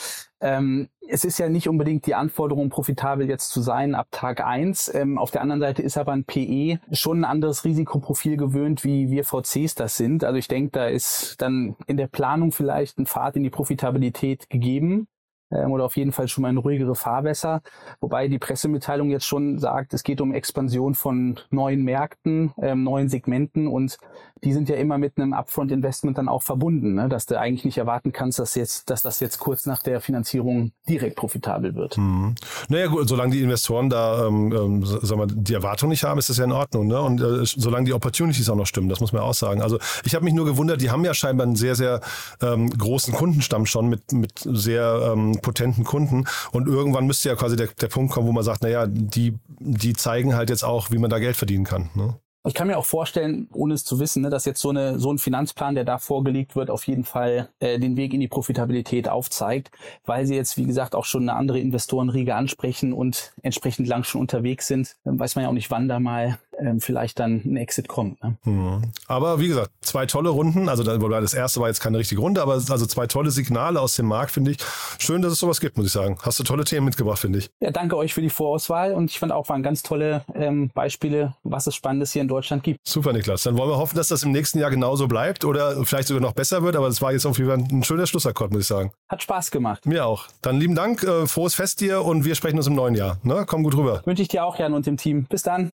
Ähm, 0.40 0.88
es 1.10 1.24
ist 1.24 1.38
ja 1.38 1.48
nicht 1.48 1.68
unbedingt 1.68 2.06
die 2.06 2.14
Anforderung, 2.14 2.70
profitabel 2.70 3.28
jetzt 3.28 3.50
zu 3.50 3.60
sein 3.60 3.94
ab 3.94 4.08
Tag 4.10 4.44
eins. 4.44 4.92
Ähm, 4.94 5.18
auf 5.18 5.30
der 5.30 5.42
anderen 5.42 5.60
Seite 5.60 5.82
ist 5.82 5.98
aber 5.98 6.12
ein 6.12 6.24
PE 6.24 6.78
schon 6.92 7.20
ein 7.20 7.24
anderes 7.24 7.64
Risikoprofil 7.64 8.36
gewöhnt, 8.36 8.84
wie 8.84 9.10
wir 9.10 9.24
VCs 9.24 9.74
das 9.74 9.96
sind. 9.96 10.24
Also 10.24 10.38
ich 10.38 10.48
denke, 10.48 10.70
da 10.72 10.86
ist 10.86 11.36
dann 11.38 11.76
in 11.86 11.96
der 11.96 12.06
Planung 12.06 12.52
vielleicht 12.52 12.98
ein 12.98 13.06
Pfad 13.06 13.36
in 13.36 13.42
die 13.42 13.50
Profitabilität 13.50 14.48
gegeben 14.48 15.08
ähm, 15.50 15.72
oder 15.72 15.84
auf 15.84 15.96
jeden 15.96 16.12
Fall 16.12 16.28
schon 16.28 16.42
mal 16.42 16.48
eine 16.48 16.60
ruhigere 16.60 16.94
Fahrwässer. 16.94 17.62
Wobei 18.00 18.28
die 18.28 18.38
Pressemitteilung 18.38 19.10
jetzt 19.10 19.26
schon 19.26 19.58
sagt, 19.58 19.94
es 19.94 20.02
geht 20.02 20.20
um 20.20 20.32
Expansion 20.34 20.94
von 20.94 21.38
neuen 21.50 21.82
Märkten, 21.84 22.52
ähm, 22.60 22.84
neuen 22.84 23.08
Segmenten 23.08 23.66
und 23.66 23.98
die 24.42 24.52
sind 24.52 24.68
ja 24.68 24.76
immer 24.76 24.96
mit 24.96 25.18
einem 25.18 25.32
Upfront-Investment 25.34 26.16
dann 26.16 26.28
auch 26.28 26.42
verbunden, 26.42 26.94
ne? 26.94 27.08
dass 27.08 27.26
du 27.26 27.38
eigentlich 27.38 27.64
nicht 27.64 27.78
erwarten 27.78 28.12
kannst, 28.12 28.38
dass 28.38 28.54
jetzt, 28.54 28.88
dass 28.88 29.02
das 29.02 29.20
jetzt 29.20 29.38
kurz 29.38 29.66
nach 29.66 29.82
der 29.82 30.00
Finanzierung 30.00 30.72
direkt 30.88 31.16
profitabel 31.16 31.74
wird. 31.74 31.98
Mhm. 31.98 32.34
Naja 32.68 32.86
gut, 32.86 33.08
solange 33.08 33.32
die 33.32 33.42
Investoren 33.42 33.90
da 33.90 34.26
ähm, 34.26 34.52
ähm, 34.52 34.84
sagen 34.84 35.20
wir, 35.20 35.26
die 35.26 35.54
Erwartung 35.54 35.90
nicht 35.90 36.04
haben, 36.04 36.18
ist 36.18 36.30
das 36.30 36.38
ja 36.38 36.44
in 36.44 36.52
Ordnung. 36.52 36.86
Ne? 36.86 37.00
Und 37.00 37.20
äh, 37.20 37.44
solange 37.44 37.84
die 37.84 37.92
Opportunities 37.92 38.48
auch 38.48 38.56
noch 38.56 38.66
stimmen, 38.66 38.88
das 38.88 39.00
muss 39.00 39.12
man 39.12 39.22
auch 39.22 39.34
sagen. 39.34 39.60
Also 39.60 39.78
ich 40.04 40.14
habe 40.14 40.24
mich 40.24 40.34
nur 40.34 40.46
gewundert, 40.46 40.80
die 40.80 40.90
haben 40.90 41.04
ja 41.04 41.12
scheinbar 41.12 41.46
einen 41.46 41.56
sehr, 41.56 41.74
sehr 41.74 42.00
ähm, 42.40 42.70
großen 42.70 43.12
Kundenstamm 43.12 43.66
schon 43.66 43.88
mit, 43.88 44.12
mit 44.12 44.32
sehr 44.38 45.12
ähm, 45.12 45.39
potenten 45.40 45.84
Kunden. 45.84 46.24
Und 46.52 46.68
irgendwann 46.68 47.06
müsste 47.06 47.28
ja 47.28 47.34
quasi 47.34 47.56
der, 47.56 47.68
der 47.68 47.88
Punkt 47.88 48.12
kommen, 48.12 48.26
wo 48.26 48.32
man 48.32 48.44
sagt, 48.44 48.62
naja, 48.62 48.86
die, 48.86 49.38
die 49.58 49.94
zeigen 49.94 50.34
halt 50.34 50.50
jetzt 50.50 50.62
auch, 50.62 50.90
wie 50.90 50.98
man 50.98 51.10
da 51.10 51.18
Geld 51.18 51.36
verdienen 51.36 51.64
kann. 51.64 51.90
Ne? 51.94 52.14
Ich 52.46 52.54
kann 52.54 52.68
mir 52.68 52.78
auch 52.78 52.86
vorstellen, 52.86 53.48
ohne 53.52 53.74
es 53.74 53.84
zu 53.84 54.00
wissen, 54.00 54.22
ne, 54.22 54.30
dass 54.30 54.46
jetzt 54.46 54.62
so, 54.62 54.70
eine, 54.70 54.98
so 54.98 55.12
ein 55.12 55.18
Finanzplan, 55.18 55.74
der 55.74 55.84
da 55.84 55.98
vorgelegt 55.98 56.56
wird, 56.56 56.70
auf 56.70 56.86
jeden 56.86 57.04
Fall 57.04 57.50
äh, 57.58 57.78
den 57.78 57.98
Weg 57.98 58.14
in 58.14 58.20
die 58.20 58.28
Profitabilität 58.28 59.10
aufzeigt, 59.10 59.70
weil 60.06 60.24
sie 60.24 60.36
jetzt, 60.36 60.56
wie 60.56 60.64
gesagt, 60.64 60.94
auch 60.94 61.04
schon 61.04 61.22
eine 61.22 61.34
andere 61.34 61.58
Investorenriege 61.58 62.34
ansprechen 62.34 62.94
und 62.94 63.34
entsprechend 63.42 63.88
lang 63.88 64.04
schon 64.04 64.22
unterwegs 64.22 64.66
sind. 64.68 64.96
Dann 65.04 65.18
weiß 65.18 65.34
man 65.34 65.42
ja 65.42 65.50
auch 65.50 65.54
nicht, 65.54 65.70
wann 65.70 65.86
da 65.86 66.00
mal 66.00 66.38
ähm, 66.60 66.80
vielleicht 66.80 67.18
dann 67.18 67.42
ein 67.44 67.56
Exit 67.56 67.88
kommt. 67.88 68.22
Ne? 68.22 68.36
Mhm. 68.44 68.82
Aber 69.06 69.40
wie 69.40 69.48
gesagt, 69.48 69.70
zwei 69.80 70.06
tolle 70.06 70.30
Runden. 70.30 70.68
Also 70.68 70.82
das 70.82 71.34
erste 71.34 71.60
war 71.60 71.68
jetzt 71.68 71.80
keine 71.80 71.98
richtige 71.98 72.20
Runde, 72.20 72.42
aber 72.42 72.54
also 72.54 72.86
zwei 72.86 73.06
tolle 73.06 73.30
Signale 73.30 73.80
aus 73.80 73.96
dem 73.96 74.06
Markt, 74.06 74.32
finde 74.32 74.52
ich. 74.52 74.58
Schön, 74.98 75.22
dass 75.22 75.32
es 75.32 75.38
sowas 75.38 75.60
gibt, 75.60 75.76
muss 75.76 75.86
ich 75.86 75.92
sagen. 75.92 76.18
Hast 76.22 76.38
du 76.38 76.44
tolle 76.44 76.64
Themen 76.64 76.86
mitgebracht, 76.86 77.18
finde 77.18 77.38
ich. 77.38 77.50
Ja, 77.60 77.70
danke 77.70 77.96
euch 77.96 78.14
für 78.14 78.22
die 78.22 78.30
Vorauswahl 78.30 78.94
und 78.94 79.10
ich 79.10 79.18
fand 79.18 79.32
auch, 79.32 79.48
waren 79.48 79.62
ganz 79.62 79.82
tolle 79.82 80.24
ähm, 80.34 80.70
Beispiele, 80.74 81.34
was 81.42 81.66
es 81.66 81.74
Spannendes 81.74 82.12
hier 82.12 82.22
in 82.22 82.28
Deutschland 82.28 82.62
gibt. 82.62 82.78
Super, 82.86 83.12
Niklas. 83.12 83.42
Dann 83.42 83.56
wollen 83.56 83.70
wir 83.70 83.78
hoffen, 83.78 83.96
dass 83.96 84.08
das 84.08 84.22
im 84.22 84.32
nächsten 84.32 84.58
Jahr 84.58 84.70
genauso 84.70 85.08
bleibt 85.08 85.44
oder 85.44 85.84
vielleicht 85.84 86.08
sogar 86.08 86.20
noch 86.20 86.32
besser 86.32 86.62
wird. 86.62 86.76
Aber 86.76 86.88
das 86.88 87.02
war 87.02 87.12
jetzt 87.12 87.26
auf 87.26 87.38
jeden 87.38 87.50
Fall 87.50 87.58
ein 87.58 87.84
schöner 87.84 88.06
Schlussakkord, 88.06 88.52
muss 88.52 88.62
ich 88.62 88.66
sagen. 88.66 88.92
Hat 89.08 89.22
Spaß 89.22 89.50
gemacht. 89.50 89.86
Mir 89.86 90.06
auch. 90.06 90.26
Dann 90.42 90.60
lieben 90.60 90.74
Dank, 90.74 91.02
äh, 91.02 91.26
frohes 91.26 91.54
Fest 91.54 91.80
dir 91.80 92.04
und 92.04 92.24
wir 92.24 92.34
sprechen 92.34 92.56
uns 92.56 92.66
im 92.66 92.74
neuen 92.74 92.94
Jahr. 92.94 93.18
Ne? 93.22 93.44
Komm 93.46 93.62
gut 93.62 93.76
rüber. 93.76 94.02
Wünsche 94.04 94.22
ich 94.22 94.28
dir 94.28 94.44
auch, 94.44 94.58
Jan, 94.58 94.74
und 94.74 94.86
dem 94.86 94.96
Team. 94.96 95.24
Bis 95.24 95.42
dann. 95.42 95.70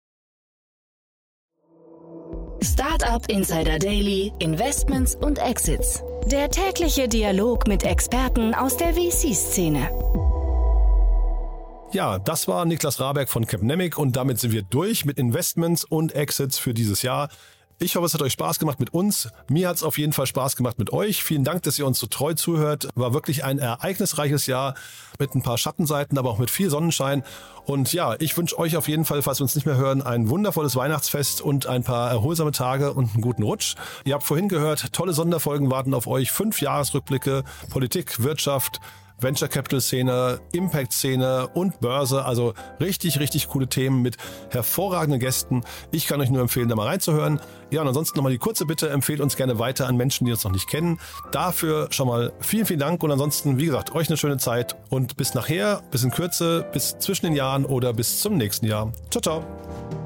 Startup 2.65 3.23
Insider 3.29 3.77
Daily, 3.77 4.33
Investments 4.39 5.15
und 5.15 5.37
Exits. 5.37 6.01
Der 6.25 6.49
tägliche 6.49 7.07
Dialog 7.07 7.67
mit 7.67 7.83
Experten 7.83 8.55
aus 8.55 8.75
der 8.75 8.95
VC-Szene. 8.95 9.87
Ja, 11.91 12.17
das 12.17 12.47
war 12.47 12.65
Niklas 12.65 12.99
Raberg 12.99 13.29
von 13.29 13.45
Capnemic 13.45 13.99
und 13.99 14.15
damit 14.15 14.39
sind 14.39 14.51
wir 14.51 14.63
durch 14.63 15.05
mit 15.05 15.19
Investments 15.19 15.83
und 15.83 16.15
Exits 16.15 16.57
für 16.57 16.73
dieses 16.73 17.03
Jahr. 17.03 17.29
Ich 17.77 17.97
hoffe, 17.97 18.05
es 18.05 18.13
hat 18.13 18.21
euch 18.21 18.31
Spaß 18.31 18.59
gemacht 18.59 18.79
mit 18.79 18.93
uns. 18.93 19.27
Mir 19.49 19.67
hat 19.67 19.75
es 19.75 19.83
auf 19.83 19.97
jeden 19.97 20.13
Fall 20.13 20.25
Spaß 20.27 20.55
gemacht 20.55 20.79
mit 20.79 20.93
euch. 20.93 21.21
Vielen 21.25 21.43
Dank, 21.43 21.63
dass 21.63 21.77
ihr 21.77 21.85
uns 21.85 21.99
so 21.99 22.07
treu 22.07 22.33
zuhört. 22.33 22.87
War 22.95 23.13
wirklich 23.13 23.43
ein 23.43 23.59
ereignisreiches 23.59 24.45
Jahr 24.45 24.75
mit 25.19 25.35
ein 25.35 25.43
paar 25.43 25.57
Schattenseiten, 25.57 26.17
aber 26.17 26.29
auch 26.29 26.37
mit 26.37 26.49
viel 26.49 26.69
Sonnenschein. 26.69 27.25
Und 27.65 27.91
ja, 27.91 28.15
ich 28.19 28.37
wünsche 28.37 28.57
euch 28.57 28.77
auf 28.77 28.87
jeden 28.87 29.03
Fall, 29.03 29.21
falls 29.21 29.39
wir 29.39 29.43
uns 29.43 29.55
nicht 29.55 29.65
mehr 29.65 29.75
hören, 29.75 30.01
ein 30.01 30.29
wundervolles 30.29 30.77
Weihnachtsfest 30.77 31.41
und 31.41 31.67
ein 31.67 31.83
paar 31.83 32.09
erholsame 32.09 32.51
Tage 32.51 32.93
und 32.93 33.11
einen 33.13 33.21
guten 33.21 33.43
Rutsch. 33.43 33.75
Ihr 34.05 34.13
habt 34.13 34.23
vorhin 34.23 34.47
gehört, 34.47 34.93
tolle 34.93 35.11
Sonderfolgen 35.11 35.69
warten 35.69 35.93
auf 35.93 36.07
euch. 36.07 36.31
Fünf 36.31 36.61
Jahresrückblicke, 36.61 37.43
Politik, 37.69 38.23
Wirtschaft, 38.23 38.79
Venture 39.19 39.47
Capital 39.47 39.81
Szene, 39.81 40.39
Impact 40.51 40.93
Szene 40.93 41.47
und 41.53 41.79
Börse. 41.79 42.25
Also 42.25 42.53
richtig, 42.79 43.19
richtig 43.19 43.47
coole 43.47 43.67
Themen 43.67 44.01
mit 44.01 44.17
hervorragenden 44.49 45.19
Gästen. 45.19 45.63
Ich 45.91 46.07
kann 46.07 46.21
euch 46.21 46.29
nur 46.29 46.41
empfehlen, 46.41 46.69
da 46.69 46.75
mal 46.75 46.87
reinzuhören. 46.87 47.39
Ja, 47.71 47.81
und 47.81 47.87
ansonsten 47.87 48.17
nochmal 48.17 48.31
die 48.31 48.37
kurze 48.37 48.65
Bitte, 48.65 48.89
empfehlt 48.89 49.21
uns 49.21 49.35
gerne 49.35 49.59
weiter 49.59 49.87
an 49.87 49.97
Menschen, 49.97 50.25
die 50.25 50.31
uns 50.31 50.43
noch 50.43 50.51
nicht 50.51 50.69
kennen. 50.69 50.99
Dafür 51.31 51.87
schon 51.91 52.07
mal 52.07 52.33
vielen, 52.39 52.65
vielen 52.65 52.79
Dank 52.79 53.03
und 53.03 53.11
ansonsten, 53.11 53.57
wie 53.57 53.65
gesagt, 53.65 53.95
euch 53.95 54.07
eine 54.07 54.17
schöne 54.17 54.37
Zeit 54.37 54.75
und 54.89 55.17
bis 55.17 55.33
nachher, 55.33 55.81
bis 55.91 56.03
in 56.03 56.11
Kürze, 56.11 56.65
bis 56.73 56.97
zwischen 56.99 57.25
den 57.25 57.35
Jahren 57.35 57.65
oder 57.65 57.93
bis 57.93 58.21
zum 58.21 58.37
nächsten 58.37 58.67
Jahr. 58.67 58.91
Ciao, 59.09 59.21
ciao. 59.21 60.04